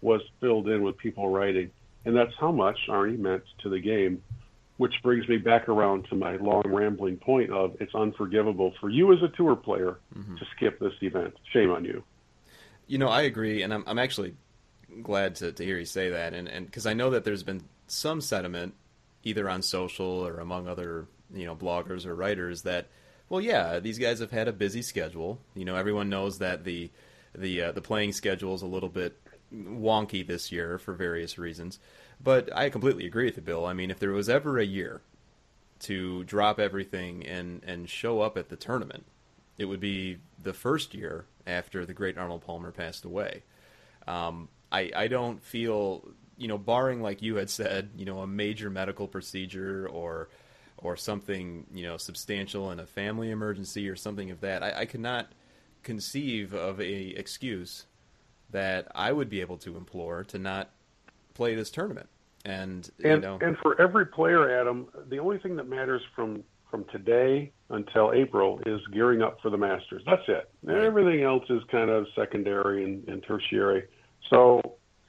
[0.00, 1.70] was filled in with people writing.
[2.06, 4.22] And that's how much Arnie meant to the game,
[4.76, 9.12] which brings me back around to my long rambling point of it's unforgivable for you
[9.12, 10.36] as a tour player mm-hmm.
[10.36, 11.34] to skip this event.
[11.52, 12.04] Shame on you.
[12.86, 14.36] You know, I agree, and I'm, I'm actually
[15.02, 18.20] glad to, to hear you say that, and because I know that there's been some
[18.20, 18.74] sentiment,
[19.24, 22.86] either on social or among other you know bloggers or writers, that
[23.28, 25.40] well, yeah, these guys have had a busy schedule.
[25.56, 26.90] You know, everyone knows that the
[27.34, 29.20] the uh, the playing schedule is a little bit
[29.52, 31.78] wonky this year for various reasons.
[32.22, 33.66] But I completely agree with you, Bill.
[33.66, 35.02] I mean, if there was ever a year
[35.80, 39.04] to drop everything and and show up at the tournament,
[39.58, 43.42] it would be the first year after the great Arnold Palmer passed away.
[44.06, 48.26] Um, I I don't feel you know, barring like you had said, you know, a
[48.26, 50.28] major medical procedure or
[50.78, 54.84] or something you know substantial in a family emergency or something of that, I, I
[54.84, 55.32] could not
[55.82, 57.86] conceive of a excuse
[58.50, 60.70] that I would be able to implore to not
[61.34, 62.08] play this tournament.
[62.44, 66.44] And and, you know, and for every player, Adam, the only thing that matters from
[66.70, 70.02] from today until April is gearing up for the Masters.
[70.06, 70.50] That's it.
[70.62, 70.84] Right.
[70.84, 73.84] Everything else is kind of secondary and, and tertiary.
[74.30, 74.60] So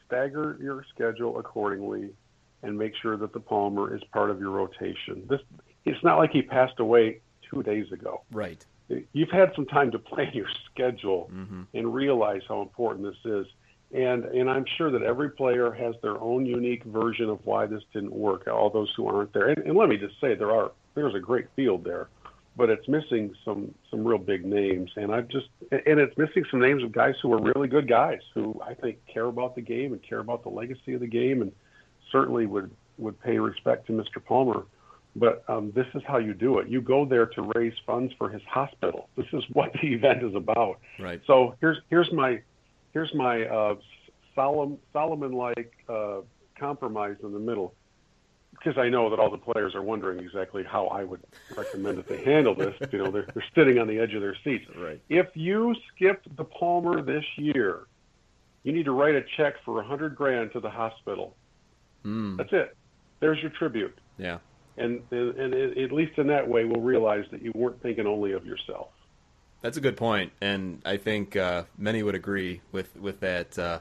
[0.08, 2.10] stagger your schedule accordingly
[2.63, 5.26] and make sure that the Palmer is part of your rotation.
[5.30, 5.41] This
[5.86, 7.21] it's not like he passed away
[7.52, 8.23] two days ago.
[8.32, 8.65] Right
[9.13, 11.63] you've had some time to plan your schedule mm-hmm.
[11.73, 13.47] and realize how important this is.
[13.93, 17.84] And and I'm sure that every player has their own unique version of why this
[17.93, 18.47] didn't work.
[18.47, 21.19] All those who aren't there, and, and let me just say there are there's a
[21.19, 22.10] great field there,
[22.58, 24.91] but it's missing some some real big names.
[24.97, 28.19] And I've just and it's missing some names of guys who are really good guys
[28.34, 31.41] who I think care about the game and care about the legacy of the game,
[31.41, 31.54] and
[32.12, 34.23] certainly would would pay respect to Mr.
[34.23, 34.65] Palmer
[35.17, 36.69] but um, this is how you do it.
[36.69, 39.10] You go there to raise funds for his hospital.
[39.17, 40.80] This is what the event is about.
[40.99, 41.21] Right.
[41.25, 42.41] So here's here's my
[42.93, 43.75] here's my uh,
[44.36, 46.19] Solomon Solomon-like uh,
[46.60, 47.73] compromise in the middle,
[48.51, 51.21] because I know that all the players are wondering exactly how I would
[51.56, 52.75] recommend that they handle this.
[52.91, 54.65] You know, they're they're sitting on the edge of their seats.
[54.77, 55.01] Right.
[55.10, 57.88] If you skipped the Palmer this year,
[58.63, 61.36] you need to write a check for a hundred grand to the hospital.
[62.06, 62.38] Mm.
[62.38, 62.77] That's it.
[63.19, 63.97] There's your tribute.
[64.19, 64.38] Yeah
[64.77, 68.45] and and at least in that way, we'll realize that you weren't thinking only of
[68.45, 68.89] yourself.
[69.61, 73.79] That's a good point, and I think uh, many would agree with with that uh,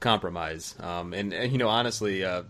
[0.00, 0.74] compromise.
[0.80, 2.42] Um, and, and you know, honestly, uh,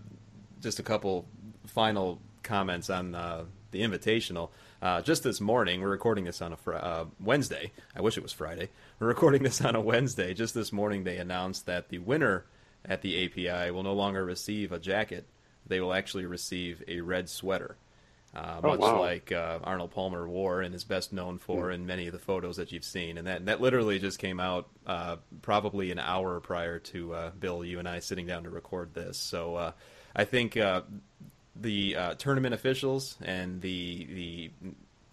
[0.61, 1.25] just a couple
[1.67, 4.49] final comments on uh, the invitational.
[4.81, 7.71] Uh, just this morning, we're recording this on a fr- uh, Wednesday.
[7.95, 8.69] I wish it was Friday.
[8.99, 10.33] We're recording this on a Wednesday.
[10.33, 12.45] Just this morning, they announced that the winner
[12.83, 15.25] at the API will no longer receive a jacket.
[15.65, 17.77] They will actually receive a red sweater
[18.35, 18.99] uh, oh, much wow.
[18.99, 21.75] like uh, Arnold Palmer wore and is best known for mm.
[21.75, 23.17] in many of the photos that you've seen.
[23.17, 27.63] And that that literally just came out uh, probably an hour prior to uh, Bill,
[27.63, 29.17] you and I sitting down to record this.
[29.17, 29.71] So uh,
[30.15, 30.81] I think uh,
[31.55, 34.51] the tournament officials and the the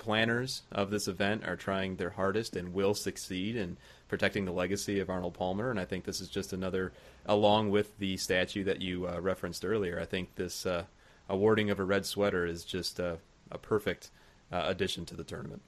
[0.00, 3.76] planners of this event are trying their hardest and will succeed in
[4.08, 5.70] protecting the legacy of Arnold Palmer.
[5.70, 6.92] And I think this is just another,
[7.26, 10.00] along with the statue that you uh, referenced earlier.
[10.00, 10.84] I think this uh,
[11.30, 13.18] awarding of a red sweater is just a,
[13.50, 14.10] a perfect
[14.52, 15.62] uh, addition to the tournament.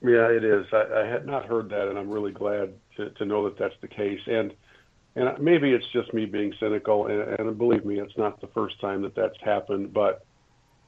[0.00, 0.66] Yeah, it is.
[0.72, 3.76] I, I, had not heard that, and I'm really glad to, to know that that's
[3.80, 4.20] the case.
[4.26, 4.52] And
[5.14, 8.80] and maybe it's just me being cynical, and, and believe me, it's not the first
[8.80, 9.92] time that that's happened.
[9.92, 10.24] But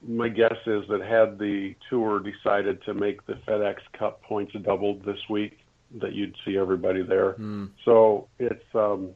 [0.02, 5.04] my guess is that had the tour decided to make the FedEx Cup points doubled
[5.04, 5.58] this week,
[6.00, 7.34] that you'd see everybody there.
[7.34, 7.70] Mm.
[7.84, 9.10] So it's um,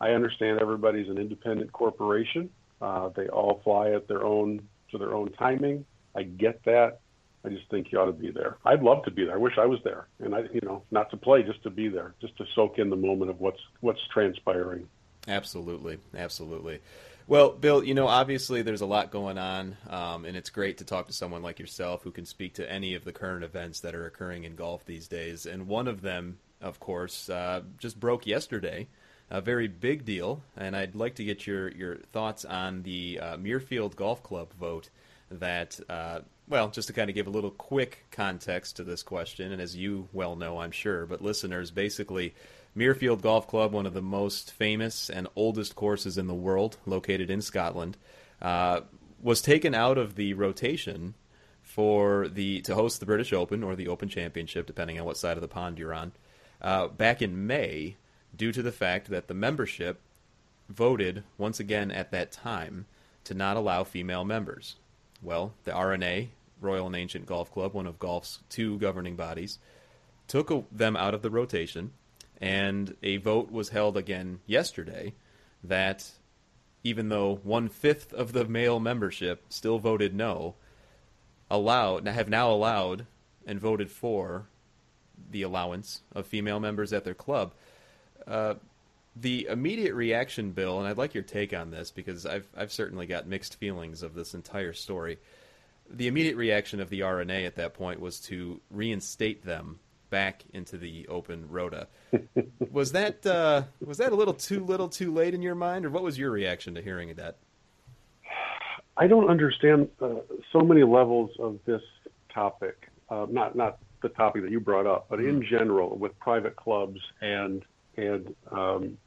[0.00, 2.50] I understand everybody's an independent corporation.
[2.84, 5.86] Uh, they all fly at their own to their own timing.
[6.14, 7.00] I get that.
[7.42, 8.58] I just think you ought to be there.
[8.62, 9.34] I'd love to be there.
[9.34, 11.88] I wish I was there, and I, you know, not to play, just to be
[11.88, 14.86] there, just to soak in the moment of what's what's transpiring.
[15.26, 16.80] Absolutely, absolutely.
[17.26, 20.84] Well, Bill, you know, obviously there's a lot going on, um, and it's great to
[20.84, 23.94] talk to someone like yourself who can speak to any of the current events that
[23.94, 25.46] are occurring in golf these days.
[25.46, 28.88] And one of them, of course, uh, just broke yesterday.
[29.30, 33.36] A very big deal, and I'd like to get your, your thoughts on the uh,
[33.36, 34.90] Muirfield Golf Club vote
[35.30, 39.52] that uh, well, just to kind of give a little quick context to this question,
[39.52, 42.34] and as you well know, I'm sure, but listeners, basically,
[42.76, 47.30] Muirfield Golf Club, one of the most famous and oldest courses in the world, located
[47.30, 47.96] in Scotland,
[48.42, 48.80] uh,
[49.22, 51.14] was taken out of the rotation
[51.62, 55.38] for the to host the British Open or the Open Championship, depending on what side
[55.38, 56.12] of the pond you're on,
[56.60, 57.96] uh, back in May,
[58.36, 60.00] due to the fact that the membership
[60.68, 62.86] voted once again at that time
[63.24, 64.76] to not allow female members.
[65.22, 69.58] Well, the R&A, Royal and Ancient Golf Club, one of golf's two governing bodies,
[70.28, 71.92] took them out of the rotation,
[72.40, 75.14] and a vote was held again yesterday
[75.62, 76.10] that
[76.82, 80.54] even though one fifth of the male membership still voted no,
[81.50, 83.06] allowed have now allowed
[83.46, 84.46] and voted for
[85.30, 87.54] the allowance of female members at their club.
[88.26, 88.54] Uh,
[89.16, 93.06] the immediate reaction, Bill, and I'd like your take on this because I've I've certainly
[93.06, 95.18] got mixed feelings of this entire story.
[95.88, 99.78] The immediate reaction of the R&A at that point was to reinstate them
[100.10, 101.88] back into the open rota.
[102.72, 105.90] was that uh, was that a little too little, too late in your mind, or
[105.90, 107.36] what was your reaction to hearing that?
[108.96, 110.20] I don't understand uh,
[110.52, 111.82] so many levels of this
[112.32, 112.88] topic.
[113.10, 115.56] Uh, not not the topic that you brought up, but in mm-hmm.
[115.56, 117.64] general with private clubs and
[117.96, 118.98] and um,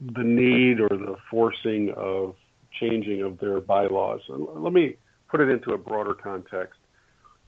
[0.00, 2.36] the need or the forcing of
[2.80, 4.20] changing of their bylaws.
[4.28, 4.96] Let me
[5.28, 6.78] put it into a broader context.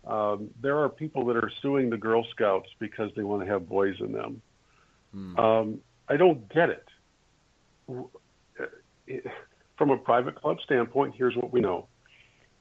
[0.06, 3.68] Um, there are people that are suing the Girl Scouts because they want to have
[3.68, 4.40] boys in them.
[5.12, 5.38] Hmm.
[5.38, 6.88] Um, I don't get it.
[9.76, 11.88] From a private club standpoint, here's what we know.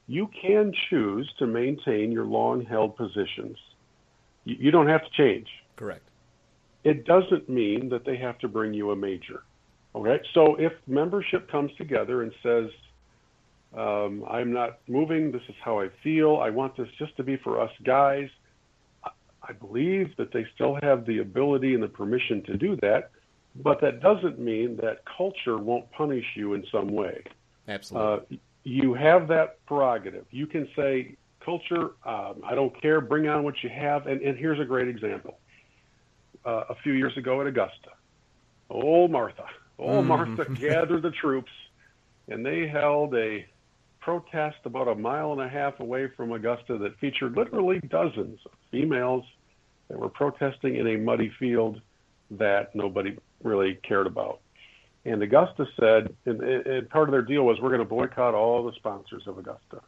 [0.08, 3.58] You can choose to maintain your long held positions.
[4.44, 5.48] You, you don't have to change.
[5.76, 6.02] Correct.
[6.86, 9.42] It doesn't mean that they have to bring you a major.
[9.96, 12.70] Okay, so if membership comes together and says,
[13.76, 17.36] um, I'm not moving, this is how I feel, I want this just to be
[17.38, 18.28] for us guys,
[19.48, 23.10] I believe that they still have the ability and the permission to do that,
[23.56, 27.22] but that doesn't mean that culture won't punish you in some way.
[27.66, 28.36] Absolutely.
[28.36, 30.26] Uh, you have that prerogative.
[30.30, 34.06] You can say, culture, um, I don't care, bring on what you have.
[34.06, 35.38] And, and here's a great example.
[36.46, 37.90] Uh, a few years ago at Augusta,
[38.70, 39.46] old Martha,
[39.78, 41.52] Oh, Martha gathered the troops,
[42.28, 43.46] and they held a
[44.00, 48.52] protest about a mile and a half away from Augusta that featured literally dozens of
[48.70, 49.24] females
[49.88, 51.80] that were protesting in a muddy field
[52.30, 54.40] that nobody really cared about.
[55.04, 58.64] And Augusta said, and, and part of their deal was we're going to boycott all
[58.64, 59.80] the sponsors of Augusta.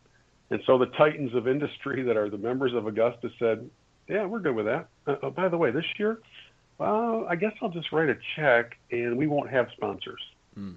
[0.51, 3.68] And so the titans of industry that are the members of Augusta said,
[4.09, 4.88] yeah, we're good with that.
[5.07, 6.21] Uh, oh, by the way, this year
[6.79, 10.21] well, I guess I'll just write a check and we won't have sponsors.
[10.59, 10.77] Mm.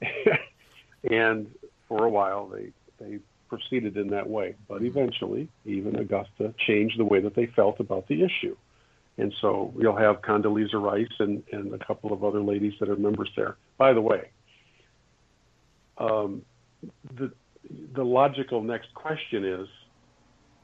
[1.10, 1.50] and
[1.88, 4.54] for a while, they, they proceeded in that way.
[4.68, 8.56] But eventually, even Augusta changed the way that they felt about the issue.
[9.16, 12.96] And so you'll have Condoleezza Rice and, and a couple of other ladies that are
[12.96, 13.56] members there.
[13.78, 14.30] By the way,
[15.98, 16.42] um,
[17.16, 17.32] the,
[17.94, 19.68] the logical next question is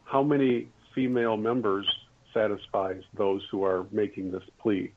[0.05, 1.87] how many female members
[2.33, 4.93] satisfies those who are making this plea.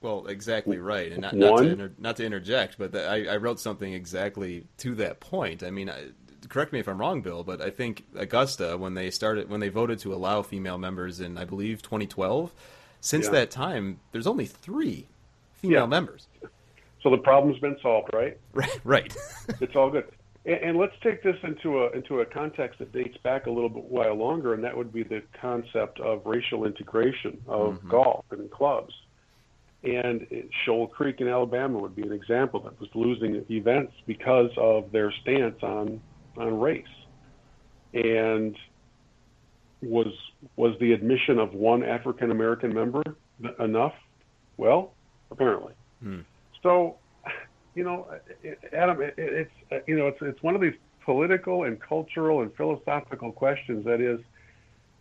[0.00, 3.36] Well, exactly right, and not, not to inter, not to interject, but the, I, I,
[3.36, 5.64] wrote something exactly to that point.
[5.64, 6.10] I mean, I,
[6.48, 9.70] correct me if I'm wrong, Bill, but I think Augusta, when they started, when they
[9.70, 12.52] voted to allow female members in, I believe, 2012,
[13.00, 13.32] since yeah.
[13.32, 15.08] that time, there's only three
[15.54, 15.86] female yeah.
[15.86, 16.28] members.
[17.02, 18.38] So the problem's been solved, right?
[18.52, 18.80] Right.
[18.84, 19.16] Right.
[19.60, 20.04] it's all good.
[20.48, 23.68] And, and let's take this into a into a context that dates back a little
[23.68, 27.88] bit while longer, and that would be the concept of racial integration of Mhm.
[27.88, 28.94] golf and clubs.
[29.84, 30.26] And
[30.64, 35.12] Shoal Creek in Alabama would be an example that was losing events because of their
[35.12, 36.00] stance on
[36.36, 36.84] on race.
[37.94, 38.56] And
[39.82, 40.12] was
[40.56, 43.02] was the admission of one African American member
[43.60, 43.94] enough?
[44.56, 44.92] Well,
[45.30, 45.74] apparently.
[46.02, 46.20] Hmm.
[46.62, 46.96] So,
[47.78, 48.08] you know,
[48.72, 53.30] Adam, it, it's you know, it's it's one of these political and cultural and philosophical
[53.30, 53.84] questions.
[53.84, 54.18] That is,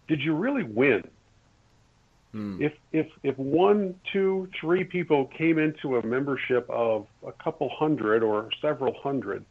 [0.07, 1.03] did you really win?
[2.33, 2.61] Hmm.
[2.61, 8.21] If if if one, two, three people came into a membership of a couple hundred
[8.21, 9.43] or several hundred,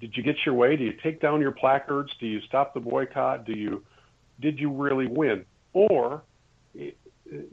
[0.00, 0.74] did you get your way?
[0.76, 2.12] Do you take down your placards?
[2.18, 3.44] Do you stop the boycott?
[3.44, 3.84] Do you
[4.40, 5.44] did you really win?
[5.74, 6.22] Or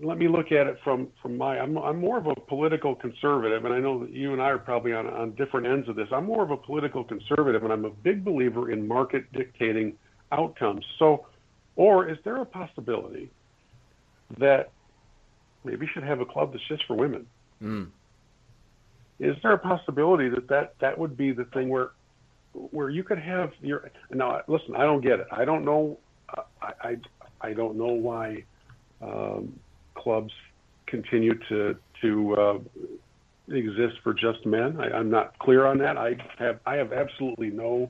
[0.01, 3.63] let me look at it from from my I'm I'm more of a political conservative,
[3.63, 6.07] and I know that you and I are probably on on different ends of this.
[6.11, 9.93] I'm more of a political conservative, and I'm a big believer in market dictating
[10.31, 10.85] outcomes.
[10.99, 11.25] So,
[11.75, 13.29] or is there a possibility
[14.39, 14.71] that
[15.63, 17.25] maybe should have a club that's just for women?
[17.59, 17.83] Hmm.
[19.19, 21.91] Is there a possibility that that, that would be the thing where
[22.53, 24.41] where you could have your now?
[24.47, 25.27] Listen, I don't get it.
[25.31, 25.97] I don't know.
[26.61, 26.97] I I,
[27.39, 28.43] I don't know why
[29.01, 29.59] um,
[29.95, 30.33] clubs
[30.87, 32.59] continue to to uh,
[33.49, 34.79] exist for just men.
[34.79, 35.97] I, I'm not clear on that.
[35.97, 37.89] I have I have absolutely no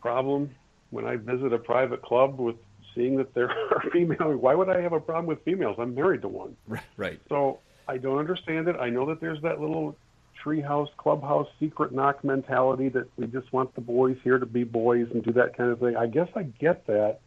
[0.00, 0.50] problem
[0.90, 2.56] when I visit a private club with
[2.94, 4.40] seeing that there are females.
[4.40, 5.76] Why would I have a problem with females?
[5.78, 6.56] I'm married to one.
[6.66, 6.82] Right.
[6.96, 7.20] Right.
[7.28, 8.76] So I don't understand it.
[8.76, 9.96] I know that there's that little
[10.44, 15.08] treehouse, clubhouse, secret knock mentality that we just want the boys here to be boys
[15.12, 15.96] and do that kind of thing.
[15.96, 17.18] I guess I get that.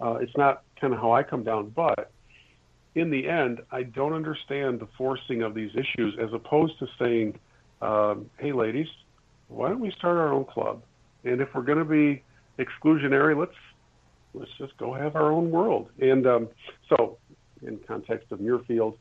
[0.00, 2.11] Uh, it's not kind of how I come down, but
[2.94, 7.38] in the end, I don't understand the forcing of these issues as opposed to saying,
[7.80, 8.88] um, "Hey, ladies,
[9.48, 10.82] why don't we start our own club?
[11.24, 12.22] And if we're going to be
[12.58, 13.56] exclusionary, let's
[14.34, 16.48] let's just go have our own world." And um,
[16.88, 17.18] so,
[17.62, 18.96] in context of Muirfield,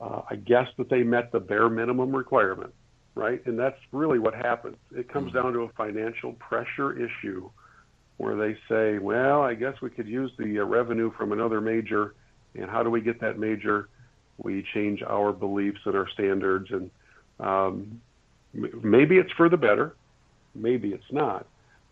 [0.00, 2.72] uh, I guess that they met the bare minimum requirement,
[3.14, 3.44] right?
[3.46, 4.76] And that's really what happens.
[4.94, 7.50] It comes down to a financial pressure issue
[8.16, 12.14] where they say, well, I guess we could use the uh, revenue from another major.
[12.54, 13.88] And how do we get that major?
[14.38, 16.70] We change our beliefs and our standards.
[16.70, 16.90] And
[17.40, 18.00] um,
[18.52, 19.94] maybe it's for the better,
[20.54, 21.46] maybe it's not.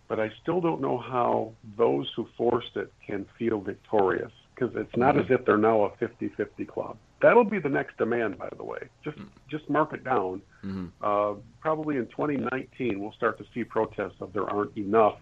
[0.09, 4.97] But I still don't know how those who forced it can feel victorious because it's
[4.97, 6.97] not as if they're now a 50-50 club.
[7.21, 8.89] That'll be the next demand, by the way.
[9.03, 9.17] Just
[9.51, 10.43] just mark it down.
[10.65, 10.91] Mhm.
[11.01, 15.19] Uh, probably in 2019, we'll start to see protests of there aren't enough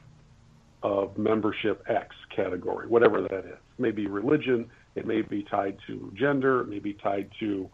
[0.82, 3.58] of membership X category, whatever that is.
[3.78, 7.68] Maybe religion, it may be tied to gender, it may be tied to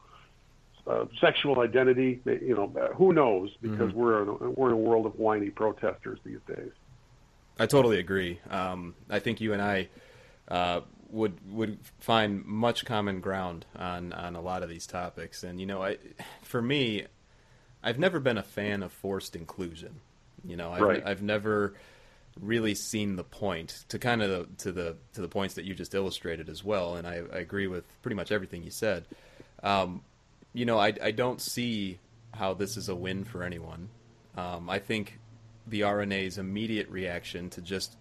[0.86, 2.20] uh, sexual identity.
[2.24, 3.50] You know, who knows?
[3.60, 6.72] Because we're in a, we're in a world of whiny protesters these days.
[7.58, 8.40] I totally agree.
[8.48, 9.88] Um, I think you and I
[10.48, 10.80] uh,
[11.10, 15.42] would would find much common ground on on a lot of these topics.
[15.42, 15.98] And you know, I
[16.42, 17.04] for me,
[17.82, 20.00] I've never been a fan of forced inclusion.
[20.44, 21.02] You know, I've, Right.
[21.04, 21.74] I've never
[22.40, 25.94] really seen the point to kind of to the to the points that you just
[25.94, 26.96] illustrated as well.
[26.96, 29.04] And I, I agree with pretty much everything you said.
[29.62, 30.02] Um,
[30.52, 31.98] you know, I I don't see
[32.34, 33.88] how this is a win for anyone.
[34.36, 35.18] Um, I think
[35.66, 37.96] the R&A's immediate reaction to just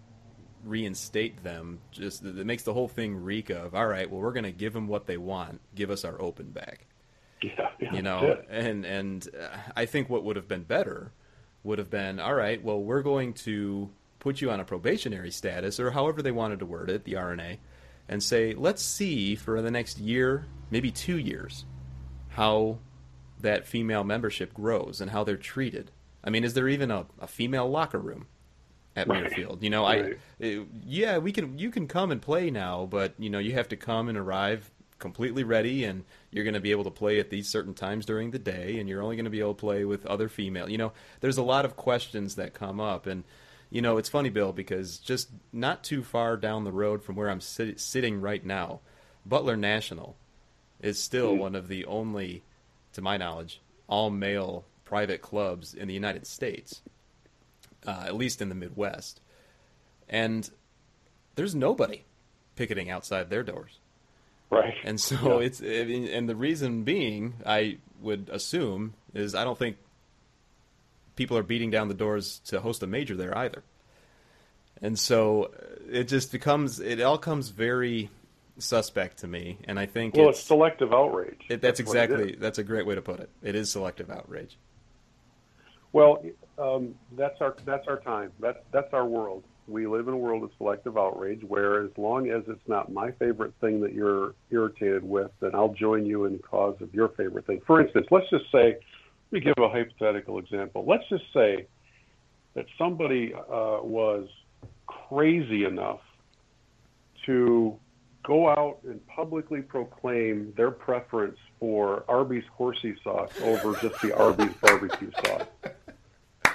[0.64, 4.44] reinstate them just it makes the whole thing reek of all right well we're going
[4.44, 6.84] to give them what they want give us our open back
[7.42, 8.46] Yeah, yeah you know it.
[8.50, 11.12] and and uh, i think what would have been better
[11.64, 13.88] would have been all right well we're going to
[14.20, 17.58] put you on a probationary status or however they wanted to word it the R&A
[18.08, 21.64] and say let's see for the next year maybe two years
[22.28, 22.78] how
[23.40, 25.90] that female membership grows and how they're treated
[26.22, 28.26] i mean is there even a, a female locker room
[28.96, 29.62] at Right.
[29.62, 30.18] You know, Right.
[30.40, 33.52] I uh, yeah, we can you can come and play now, but you know, you
[33.52, 37.18] have to come and arrive completely ready and you're going to be able to play
[37.18, 39.60] at these certain times during the day and you're only going to be able to
[39.60, 40.68] play with other female.
[40.68, 43.24] You know, there's a lot of questions that come up and
[43.70, 47.30] you know, it's funny Bill because just not too far down the road from where
[47.30, 48.80] I'm sit- sitting right now,
[49.24, 50.16] Butler National
[50.80, 51.38] is still Hmm.
[51.40, 52.42] one of the only
[52.92, 56.82] to my knowledge all male private clubs in the United States
[57.86, 59.20] uh, at least in the Midwest.
[60.08, 60.50] And
[61.36, 62.04] there's nobody
[62.56, 63.78] picketing outside their doors.
[64.50, 64.74] right.
[64.84, 65.46] And so Yeah.
[65.46, 69.76] it's and the reason being, I would assume, is I don't think
[71.16, 73.62] people are beating down the doors to host a major there either.
[74.82, 75.48] And so uh,
[75.90, 78.10] it just becomes it all comes very
[78.58, 81.40] suspect to me, and I think well, it's, it's selective outrage.
[81.48, 83.30] it, that's what it exactly that's a great way to put it.
[83.42, 84.56] It is selective outrage.
[85.92, 86.22] Well,
[86.58, 88.32] um, that's our that's our time.
[88.40, 89.44] That's that's our world.
[89.66, 93.12] We live in a world of selective outrage where, as long as it's not my
[93.12, 97.08] favorite thing that you're irritated with, then I'll join you in the cause of your
[97.10, 97.60] favorite thing.
[97.66, 98.78] For instance, let's just say,
[99.30, 100.84] let me give a hypothetical example.
[100.86, 101.66] Let's just say
[102.54, 104.28] that somebody uh, was
[104.86, 106.00] crazy enough
[107.26, 107.78] to
[108.24, 114.52] go out and publicly proclaim their preference for Arby's horsey sauce over just the Arby's
[114.60, 115.46] barbecue sauce.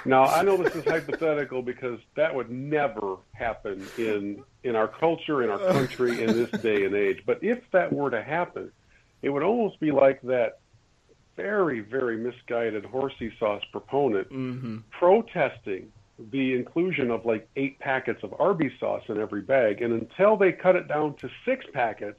[0.04, 5.42] Now, I know this is hypothetical because that would never happen in in our culture,
[5.42, 7.22] in our country, in this day and age.
[7.24, 8.70] But if that were to happen,
[9.22, 10.58] it would almost be like that
[11.36, 14.78] very, very misguided horsey sauce proponent mm-hmm.
[14.90, 15.92] protesting
[16.30, 20.52] the inclusion of like eight packets of Arby's sauce in every bag, and until they
[20.52, 22.18] cut it down to six packets,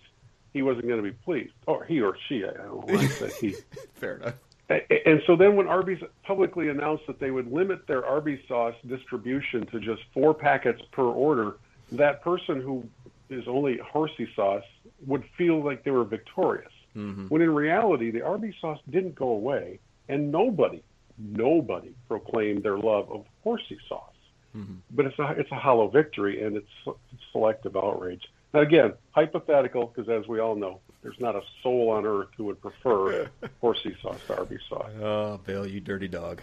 [0.54, 2.44] he wasn't going to be pleased, or he or she.
[2.44, 3.56] I don't know why I said he.
[3.96, 4.36] Fair enough.
[4.70, 9.66] And so then, when Arby's publicly announced that they would limit their Arby's sauce distribution
[9.68, 11.56] to just four packets per order,
[11.94, 12.84] that person who
[13.30, 14.66] is only horsey sauce
[15.06, 16.72] would feel like they were victorious.
[16.98, 17.28] Mm-hmm.
[17.28, 19.80] When in reality, the Arby's sauce didn't go away,
[20.10, 20.82] and nobody
[21.18, 24.14] nobody proclaimed their love of horsey sauce.
[24.56, 24.76] Mm-hmm.
[24.92, 28.24] But it's a it's a hollow victory, and it's, it's selective outrage.
[28.54, 32.46] Now again, hypothetical, because as we all know, there's not a soul on earth who
[32.46, 33.30] would prefer
[33.62, 34.90] horsey sauce to Arby's sauce.
[35.02, 36.42] Oh, Bill, you dirty dog!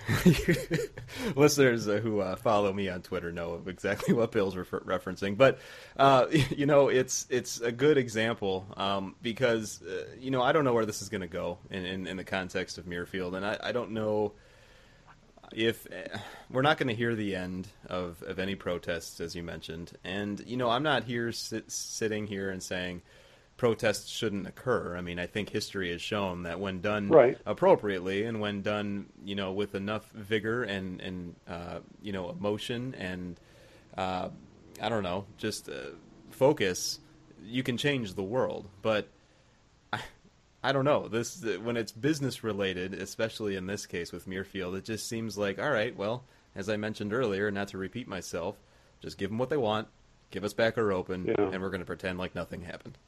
[1.36, 5.36] Listeners who uh, follow me on Twitter know exactly what Bill's refer- referencing.
[5.36, 5.58] But
[5.96, 10.64] uh, you know, it's it's a good example um, because uh, you know I don't
[10.64, 13.44] know where this is going to go in, in, in the context of Muirfield, and
[13.44, 14.32] I, I don't know
[15.52, 15.86] if
[16.50, 20.42] we're not going to hear the end of, of any protests, as you mentioned, and
[20.46, 23.02] you know, I'm not here sit, sitting here and saying
[23.56, 24.96] protests shouldn't occur.
[24.96, 27.38] I mean, I think history has shown that when done right.
[27.46, 32.94] appropriately and when done, you know, with enough vigor and and uh, you know, emotion
[32.98, 33.38] and
[33.96, 34.28] uh,
[34.80, 35.90] I don't know, just uh,
[36.30, 36.98] focus,
[37.44, 38.68] you can change the world.
[38.82, 39.08] But
[39.92, 40.00] I
[40.62, 41.08] I don't know.
[41.08, 45.60] This when it's business related, especially in this case with Muirfield, it just seems like
[45.60, 45.96] all right.
[45.96, 46.24] Well,
[46.56, 48.56] as I mentioned earlier, not to repeat myself,
[49.00, 49.88] just give them what they want,
[50.30, 51.50] give us back our open, yeah.
[51.52, 52.98] and we're going to pretend like nothing happened.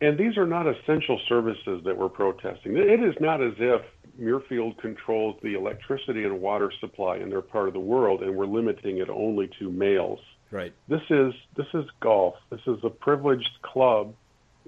[0.00, 2.76] And these are not essential services that we're protesting.
[2.76, 3.82] It is not as if
[4.20, 8.46] Muirfield controls the electricity and water supply in their part of the world, and we're
[8.46, 10.20] limiting it only to males.
[10.50, 10.72] Right.
[10.88, 12.36] This is this is golf.
[12.50, 14.14] This is a privileged club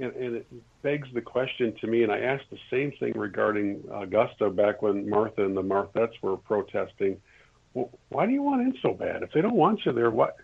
[0.00, 0.46] and, and it
[0.82, 5.08] begs the question to me, and I asked the same thing regarding Augusta back when
[5.08, 7.20] Martha and the Marthettes were protesting.
[7.74, 9.22] Well, why do you want in so bad?
[9.22, 10.36] If they don't want you there, what?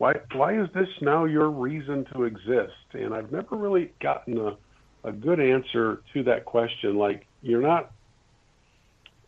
[0.00, 0.14] Why?
[0.32, 2.72] Why is this now your reason to exist?
[2.94, 4.56] And I've never really gotten a,
[5.04, 6.96] a good answer to that question.
[6.96, 7.92] Like you're not.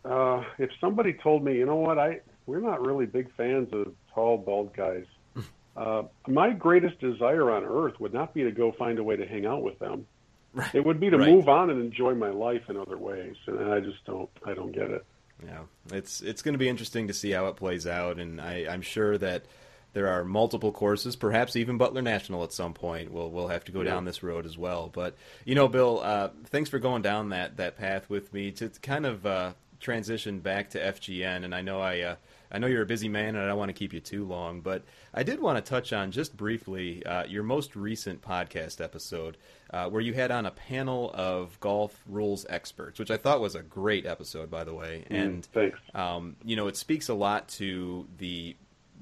[0.02, 3.92] Uh, if somebody told me, you know what, I we're not really big fans of
[4.14, 5.04] tall, bald guys.
[5.74, 9.26] Uh, my greatest desire on earth would not be to go find a way to
[9.26, 10.06] hang out with them.
[10.52, 10.74] Right.
[10.74, 11.30] It would be to right.
[11.30, 14.28] move on and enjoy my life in other ways, and I just don't.
[14.44, 15.02] I don't get it.
[15.42, 15.60] Yeah,
[15.90, 18.82] it's it's going to be interesting to see how it plays out, and I, I'm
[18.82, 19.46] sure that
[19.92, 23.12] there are multiple courses, perhaps even Butler National at some point.
[23.12, 23.90] We'll we'll have to go yeah.
[23.90, 24.90] down this road as well.
[24.92, 28.70] But you know, Bill, uh, thanks for going down that that path with me to
[28.80, 31.44] kind of uh, transition back to FGN.
[31.44, 32.16] And I know I uh,
[32.50, 34.60] I know you're a busy man, and I don't want to keep you too long,
[34.60, 34.82] but
[35.14, 39.38] I did want to touch on just briefly uh, your most recent podcast episode,
[39.70, 43.54] uh, where you had on a panel of golf rules experts, which I thought was
[43.54, 45.04] a great episode, by the way.
[45.10, 45.80] Mm, and thanks.
[45.94, 48.54] Um, you know, it speaks a lot to the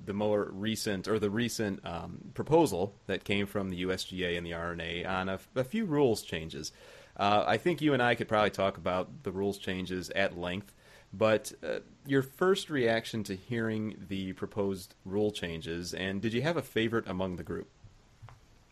[0.04, 4.54] the more recent or the recent um, proposal that came from the USGA and the
[4.54, 6.72] R&A on a, a few rules changes.
[7.16, 10.72] Uh, I think you and I could probably talk about the rules changes at length.
[11.12, 16.56] But uh, your first reaction to hearing the proposed rule changes, and did you have
[16.56, 17.68] a favorite among the group?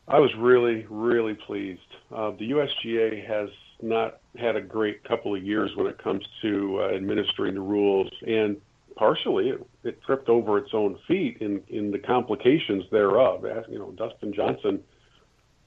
[0.06, 1.80] I was really, really pleased.
[2.14, 3.50] Uh, the USGA has
[3.82, 8.10] not had a great couple of years when it comes to uh, administering the rules,
[8.26, 8.60] and
[8.96, 13.44] partially it, it, tripped over its own feet in, in the complications thereof.
[13.68, 14.82] You know, Dustin Johnson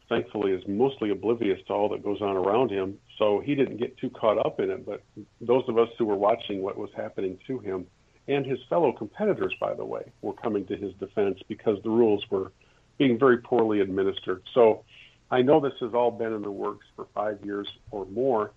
[0.07, 2.97] thankfully is mostly oblivious to all that goes on around him.
[3.17, 4.85] So he didn't get too caught up in it.
[4.85, 5.01] But
[5.39, 7.87] those of us who were watching what was happening to him
[8.27, 12.23] and his fellow competitors, by the way, were coming to his defense because the rules
[12.29, 12.51] were
[12.97, 14.43] being very poorly administered.
[14.53, 14.83] So
[15.31, 18.51] I know this has all been in the works for five years or more.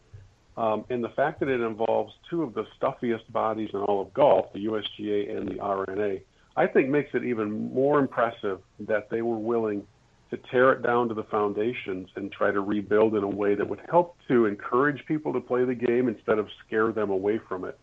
[0.57, 4.14] Um, and the fact that it involves two of the stuffiest bodies in all of
[4.14, 6.22] golf, the USGA and the R&A,
[6.57, 9.84] I think makes it even more impressive that they were willing
[10.30, 13.68] to tear it down to the foundations and try to rebuild in a way that
[13.68, 17.64] would help to encourage people to play the game instead of scare them away from
[17.64, 17.78] it.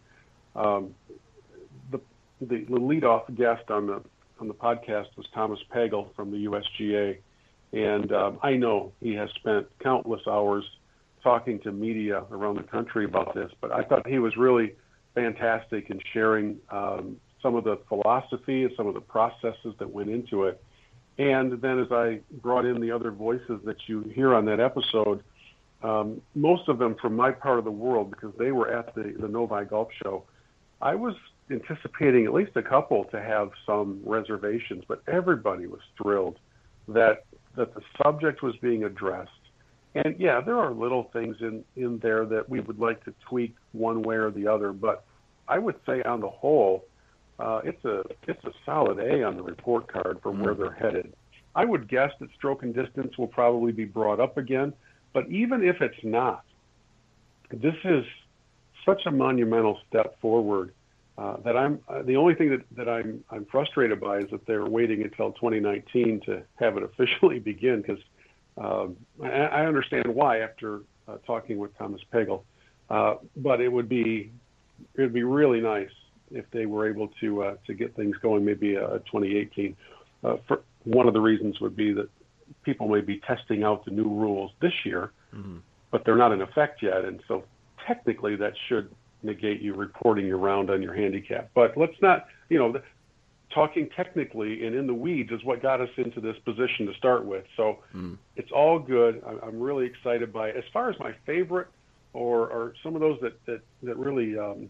[0.55, 0.95] Um,
[1.91, 1.99] the
[2.41, 4.01] the, the leadoff guest on the
[4.39, 7.17] on the podcast was Thomas Pagel from the USGA,
[7.73, 10.65] and um, I know he has spent countless hours
[11.23, 13.51] talking to media around the country about this.
[13.59, 14.75] But I thought he was really
[15.15, 20.09] fantastic in sharing um, some of the philosophy and some of the processes that went
[20.09, 20.63] into it.
[21.17, 25.23] And then as I brought in the other voices that you hear on that episode,
[25.83, 29.15] um, most of them from my part of the world because they were at the,
[29.19, 30.23] the Novi Golf Show.
[30.81, 31.15] I was
[31.49, 36.39] anticipating at least a couple to have some reservations, but everybody was thrilled
[36.87, 39.29] that that the subject was being addressed.
[39.95, 43.55] And yeah, there are little things in in there that we would like to tweak
[43.73, 45.03] one way or the other, but
[45.47, 46.85] I would say on the whole,
[47.39, 51.13] uh, it's a it's a solid A on the report card for where they're headed.
[51.55, 54.71] I would guess that stroke and distance will probably be brought up again,
[55.11, 56.45] but even if it's not,
[57.51, 58.05] this is
[58.85, 60.73] such a monumental step forward
[61.17, 64.45] uh, that I'm uh, the only thing that, that I'm I'm frustrated by is that
[64.45, 67.99] they're waiting until 2019 to have it officially begin because
[68.57, 72.43] um, I, I, understand why after uh, talking with Thomas Pagel,
[72.89, 74.31] uh, but it would be
[74.95, 75.89] it would be really nice
[76.31, 79.75] if they were able to uh, to get things going maybe 2018.
[80.47, 82.09] for one of the reasons would be that
[82.63, 85.57] people may be testing out the new rules this year, mm-hmm.
[85.91, 87.43] but they're not in effect yet, and so
[87.87, 88.89] technically that should
[89.23, 91.49] negate you reporting your round on your handicap.
[91.53, 92.81] But let's not, you know,
[93.53, 97.25] talking technically and in the weeds is what got us into this position to start
[97.25, 97.45] with.
[97.57, 98.17] So mm.
[98.35, 99.21] it's all good.
[99.43, 100.57] I'm really excited by it.
[100.57, 101.67] As far as my favorite
[102.13, 104.69] or, or some of those that, that, that really um,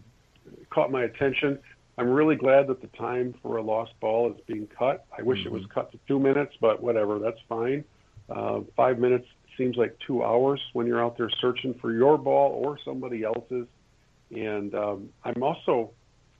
[0.70, 1.58] caught my attention,
[1.98, 5.04] I'm really glad that the time for a lost ball is being cut.
[5.16, 5.48] I wish mm-hmm.
[5.48, 5.72] it was mm-hmm.
[5.72, 7.84] cut to two minutes, but whatever, that's fine.
[8.28, 9.26] Uh, five minutes
[9.58, 13.66] seems like two hours when you're out there searching for your ball or somebody else's.
[14.30, 15.90] And um, I'm also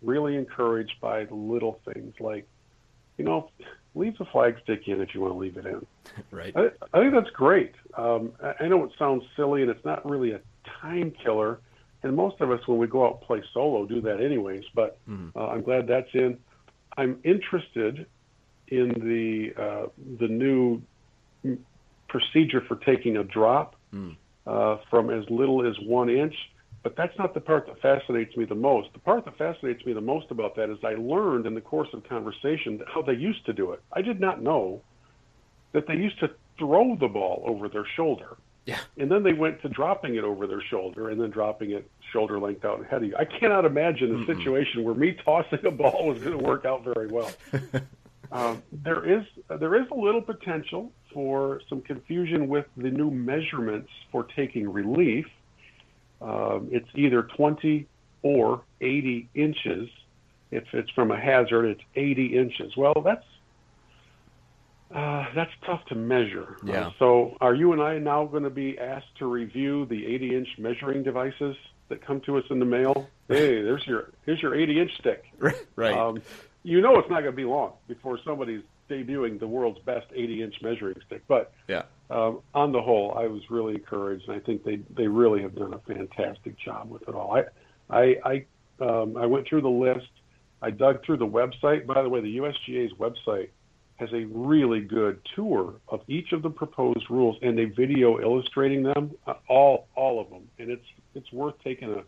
[0.03, 2.47] really encouraged by the little things like,
[3.19, 3.51] you know,
[3.95, 5.87] leave the flag stick in if you want to leave it in.
[6.31, 6.53] Right.
[6.55, 7.75] I, I think that's great.
[7.97, 10.41] Um, I, I know it sounds silly and it's not really a
[10.81, 11.61] time killer.
[12.03, 14.65] And most of us, when we go out and play solo, do that anyways.
[14.75, 15.39] But mm-hmm.
[15.39, 16.39] uh, I'm glad that's in.
[16.99, 18.07] I'm interested
[18.69, 19.87] in the uh,
[20.19, 20.83] the new
[22.09, 24.17] procedure for taking a drop mm.
[24.47, 26.35] uh, from as little as one inch
[26.83, 28.93] but that's not the part that fascinates me the most.
[28.93, 31.89] The part that fascinates me the most about that is I learned in the course
[31.93, 33.81] of conversation how they used to do it.
[33.93, 34.83] I did not know
[35.73, 38.37] that they used to throw the ball over their shoulder.
[38.67, 38.79] Yeah.
[38.97, 42.39] And then they went to dropping it over their shoulder and then dropping it shoulder
[42.39, 43.17] length out ahead of you.
[43.17, 44.27] I cannot imagine a Mm-mm.
[44.27, 47.31] situation where me tossing a ball was going to work out very well.
[48.33, 53.91] um, there is there is a little potential for some confusion with the new measurements
[54.13, 55.27] for taking relief
[56.23, 57.87] um, it's either 20
[58.23, 59.89] or 80 inches.
[60.51, 62.77] If it's from a hazard, it's 80 inches.
[62.77, 63.25] Well, that's
[64.95, 66.59] uh, that's tough to measure.
[66.65, 66.89] Yeah.
[66.89, 70.49] Uh, so, are you and I now going to be asked to review the 80-inch
[70.59, 71.57] measuring devices
[71.89, 73.09] that come to us in the mail?
[73.29, 75.25] Hey, there's your here's your 80-inch stick.
[75.77, 75.97] right.
[75.97, 76.21] Um,
[76.63, 80.57] you know it's not going to be long before somebody's debuting the world's best 80-inch
[80.61, 81.23] measuring stick.
[81.27, 85.07] But yeah, um, on the whole, I was really encouraged, and I think they they
[85.07, 87.35] really have done a fantastic job with it all.
[87.35, 87.45] I
[87.97, 90.11] I I, um, I went through the list.
[90.61, 91.87] I dug through the website.
[91.87, 93.49] By the way, the USGA's website
[93.97, 98.83] has a really good tour of each of the proposed rules and a video illustrating
[98.83, 102.05] them, uh, all all of them, and it's it's worth taking a.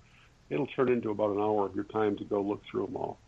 [0.51, 3.19] It'll turn into about an hour of your time to go look through them all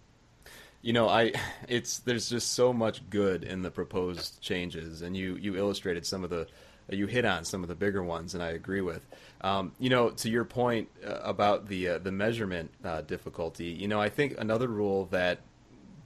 [0.83, 1.33] you know, I
[1.69, 6.23] it's there's just so much good in the proposed changes, and you you illustrated some
[6.23, 6.47] of the
[6.89, 9.07] you hit on some of the bigger ones, and I agree with.
[9.41, 13.89] Um, you know, to your point uh, about the uh, the measurement uh, difficulty, you
[13.89, 15.41] know, I think another rule that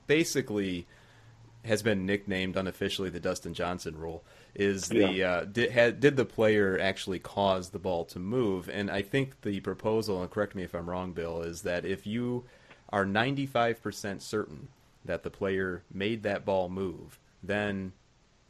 [0.07, 0.87] basically
[1.64, 4.24] has been nicknamed unofficially the Dustin Johnson rule
[4.55, 5.31] is the yeah.
[5.31, 8.68] uh, did, had, did the player actually cause the ball to move?
[8.68, 12.07] And I think the proposal, and correct me if I'm wrong, Bill, is that if
[12.07, 12.45] you
[12.89, 14.68] are 95% certain
[15.05, 17.93] that the player made that ball move, then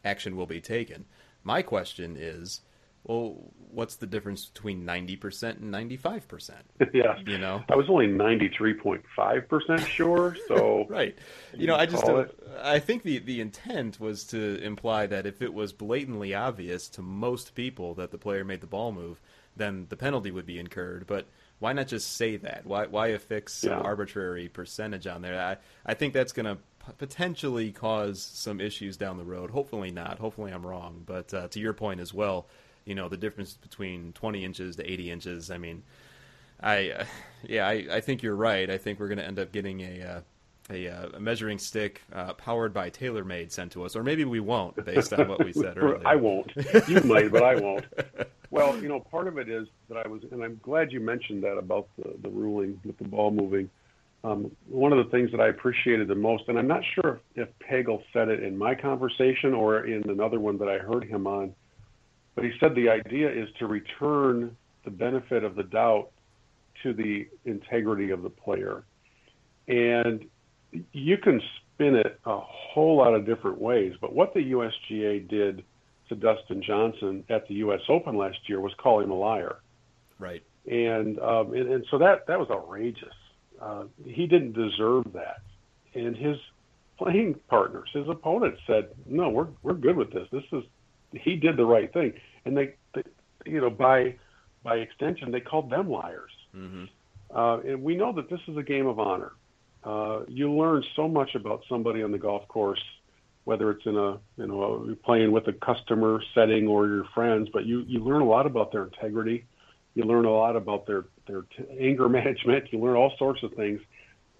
[0.05, 1.05] action will be taken.
[1.43, 2.61] My question is,
[3.05, 6.53] well, what's the difference between 90% and 95%?
[6.93, 7.19] yeah.
[7.25, 10.37] You know, I was only 93.5% sure.
[10.49, 11.17] So, right.
[11.57, 12.27] You know, I just, uh,
[12.63, 17.03] I think the, the intent was to imply that if it was blatantly obvious to
[17.03, 19.21] most people that the player made the ball move,
[19.57, 21.07] then the penalty would be incurred.
[21.07, 21.27] But
[21.59, 22.67] why not just say that?
[22.67, 23.79] Why why affix yeah.
[23.79, 25.41] arbitrary percentage on there?
[25.41, 26.59] I I think that's going to
[26.99, 29.51] potentially cause some issues down the road.
[29.51, 30.19] Hopefully not.
[30.19, 31.03] Hopefully I'm wrong.
[31.07, 32.47] But uh, to your point as well,
[32.85, 35.51] you know the difference between 20 inches to 80 inches.
[35.51, 35.83] I mean,
[36.61, 37.05] I uh,
[37.47, 38.69] yeah I, I think you're right.
[38.69, 40.21] I think we're going to end up getting a uh,
[40.71, 44.41] a, uh, a measuring stick uh, powered by TaylorMade sent to us, or maybe we
[44.41, 46.07] won't, based on what we said earlier.
[46.07, 46.53] I won't.
[46.87, 47.87] You might, but I won't.
[48.51, 51.43] Well, you know, part of it is that I was, and I'm glad you mentioned
[51.45, 53.71] that about the, the ruling with the ball moving.
[54.23, 57.49] Um, one of the things that I appreciated the most, and I'm not sure if
[57.59, 61.55] Pagel said it in my conversation or in another one that I heard him on,
[62.35, 66.11] but he said the idea is to return the benefit of the doubt
[66.83, 68.85] to the integrity of the player.
[69.69, 70.27] And
[70.93, 71.41] you can
[71.75, 75.65] spin it a whole lot of different ways, but what the USGA did
[76.11, 77.81] to Dustin Johnson at the U.S.
[77.89, 79.57] Open last year was call him a liar.
[80.19, 80.43] Right.
[80.71, 83.15] And um, and, and so that that was outrageous.
[83.61, 85.43] Uh, he didn't deserve that,
[85.95, 86.37] and his
[86.97, 90.29] playing partners, his opponents, said, "No, we're we're good with this.
[90.33, 90.65] This is
[91.13, 92.13] he did the right thing."
[92.45, 93.03] And they, they
[93.45, 94.17] you know, by
[94.63, 96.33] by extension, they called them liars.
[96.57, 96.85] Mm-hmm.
[97.35, 99.33] Uh, and we know that this is a game of honor.
[99.83, 102.83] Uh, you learn so much about somebody on the golf course,
[103.45, 107.65] whether it's in a you know playing with a customer setting or your friends, but
[107.65, 109.45] you you learn a lot about their integrity.
[109.95, 112.73] You learn a lot about their their t- anger management.
[112.73, 113.81] You learn all sorts of things,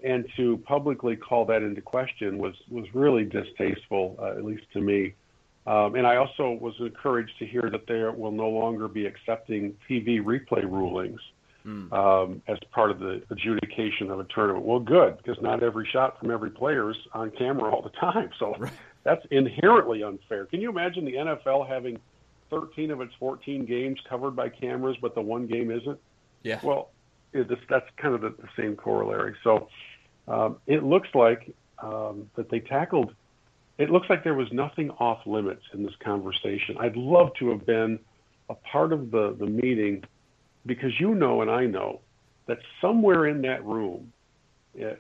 [0.03, 4.81] and to publicly call that into question was was really distasteful, uh, at least to
[4.81, 5.15] me.
[5.67, 9.77] Um, and I also was encouraged to hear that they will no longer be accepting
[9.89, 11.21] TV replay rulings
[11.67, 11.93] mm.
[11.93, 14.65] um, as part of the adjudication of a tournament.
[14.65, 18.31] Well, good, because not every shot from every player is on camera all the time.
[18.39, 18.73] So right.
[19.05, 20.47] that's inherently unfair.
[20.47, 21.99] Can you imagine the NFL having
[22.51, 25.99] 13 of its 14 games covered by cameras, but the one game isn't?
[26.43, 26.61] Yeah.
[26.63, 26.91] Well,
[27.33, 29.35] it, that's kind of the, the same corollary.
[29.45, 29.69] So
[30.29, 33.15] um, it looks like um, that they tackled.
[33.79, 36.77] It looks like there was nothing off limits in this conversation.
[36.79, 37.99] I'd love to have been
[38.49, 40.05] a part of the, the meeting
[40.67, 42.01] because you know and I know
[42.47, 44.13] that somewhere in that room,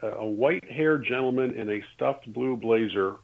[0.03, 3.16] a white haired gentleman in a stuffed blue blazer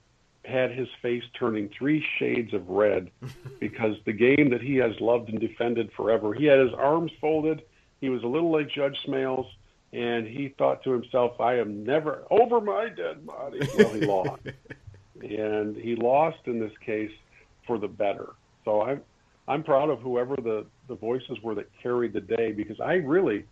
[0.44, 3.10] had his face turning three shades of red
[3.60, 7.62] because the game that he has loved and defended forever, he had his arms folded.
[8.00, 9.46] He was a little like Judge Smails,
[9.92, 13.60] and he thought to himself, I am never over my dead body.
[13.76, 14.42] Well, he lost.
[15.22, 17.12] and he lost in this case
[17.66, 18.30] for the better.
[18.64, 19.00] So I'm,
[19.48, 23.44] I'm proud of whoever the, the voices were that carried the day because I really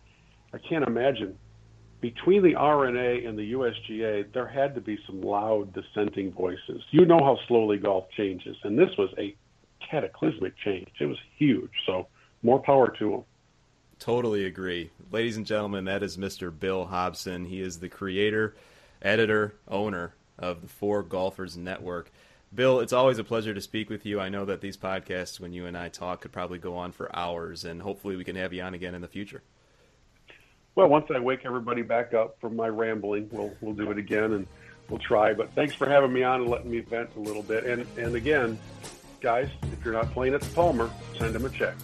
[0.53, 1.37] I can't imagine
[1.99, 6.81] between the R&A and the USGA there had to be some loud dissenting voices.
[6.91, 9.35] You know how slowly golf changes, and this was a
[9.89, 10.87] cataclysmic change.
[10.99, 11.71] It was huge.
[11.85, 12.07] So
[12.43, 13.23] more power to them.
[13.99, 14.91] Totally agree.
[15.11, 16.57] Ladies and gentlemen, that is Mr.
[16.57, 17.45] Bill Hobson.
[17.45, 18.55] He is the creator,
[19.01, 22.11] editor, owner of the Fore Golfers Network.
[22.53, 24.19] Bill, it's always a pleasure to speak with you.
[24.19, 27.13] I know that these podcasts, when you and I talk, could probably go on for
[27.15, 29.41] hours, and hopefully we can have you on again in the future.
[30.75, 34.33] Well, once I wake everybody back up from my rambling, we'll we'll do it again,
[34.33, 34.47] and
[34.89, 35.33] we'll try.
[35.33, 37.63] But thanks for having me on and letting me vent a little bit.
[37.65, 38.59] And and again,
[39.21, 41.75] guys, if you're not playing at the Palmer, send them a check.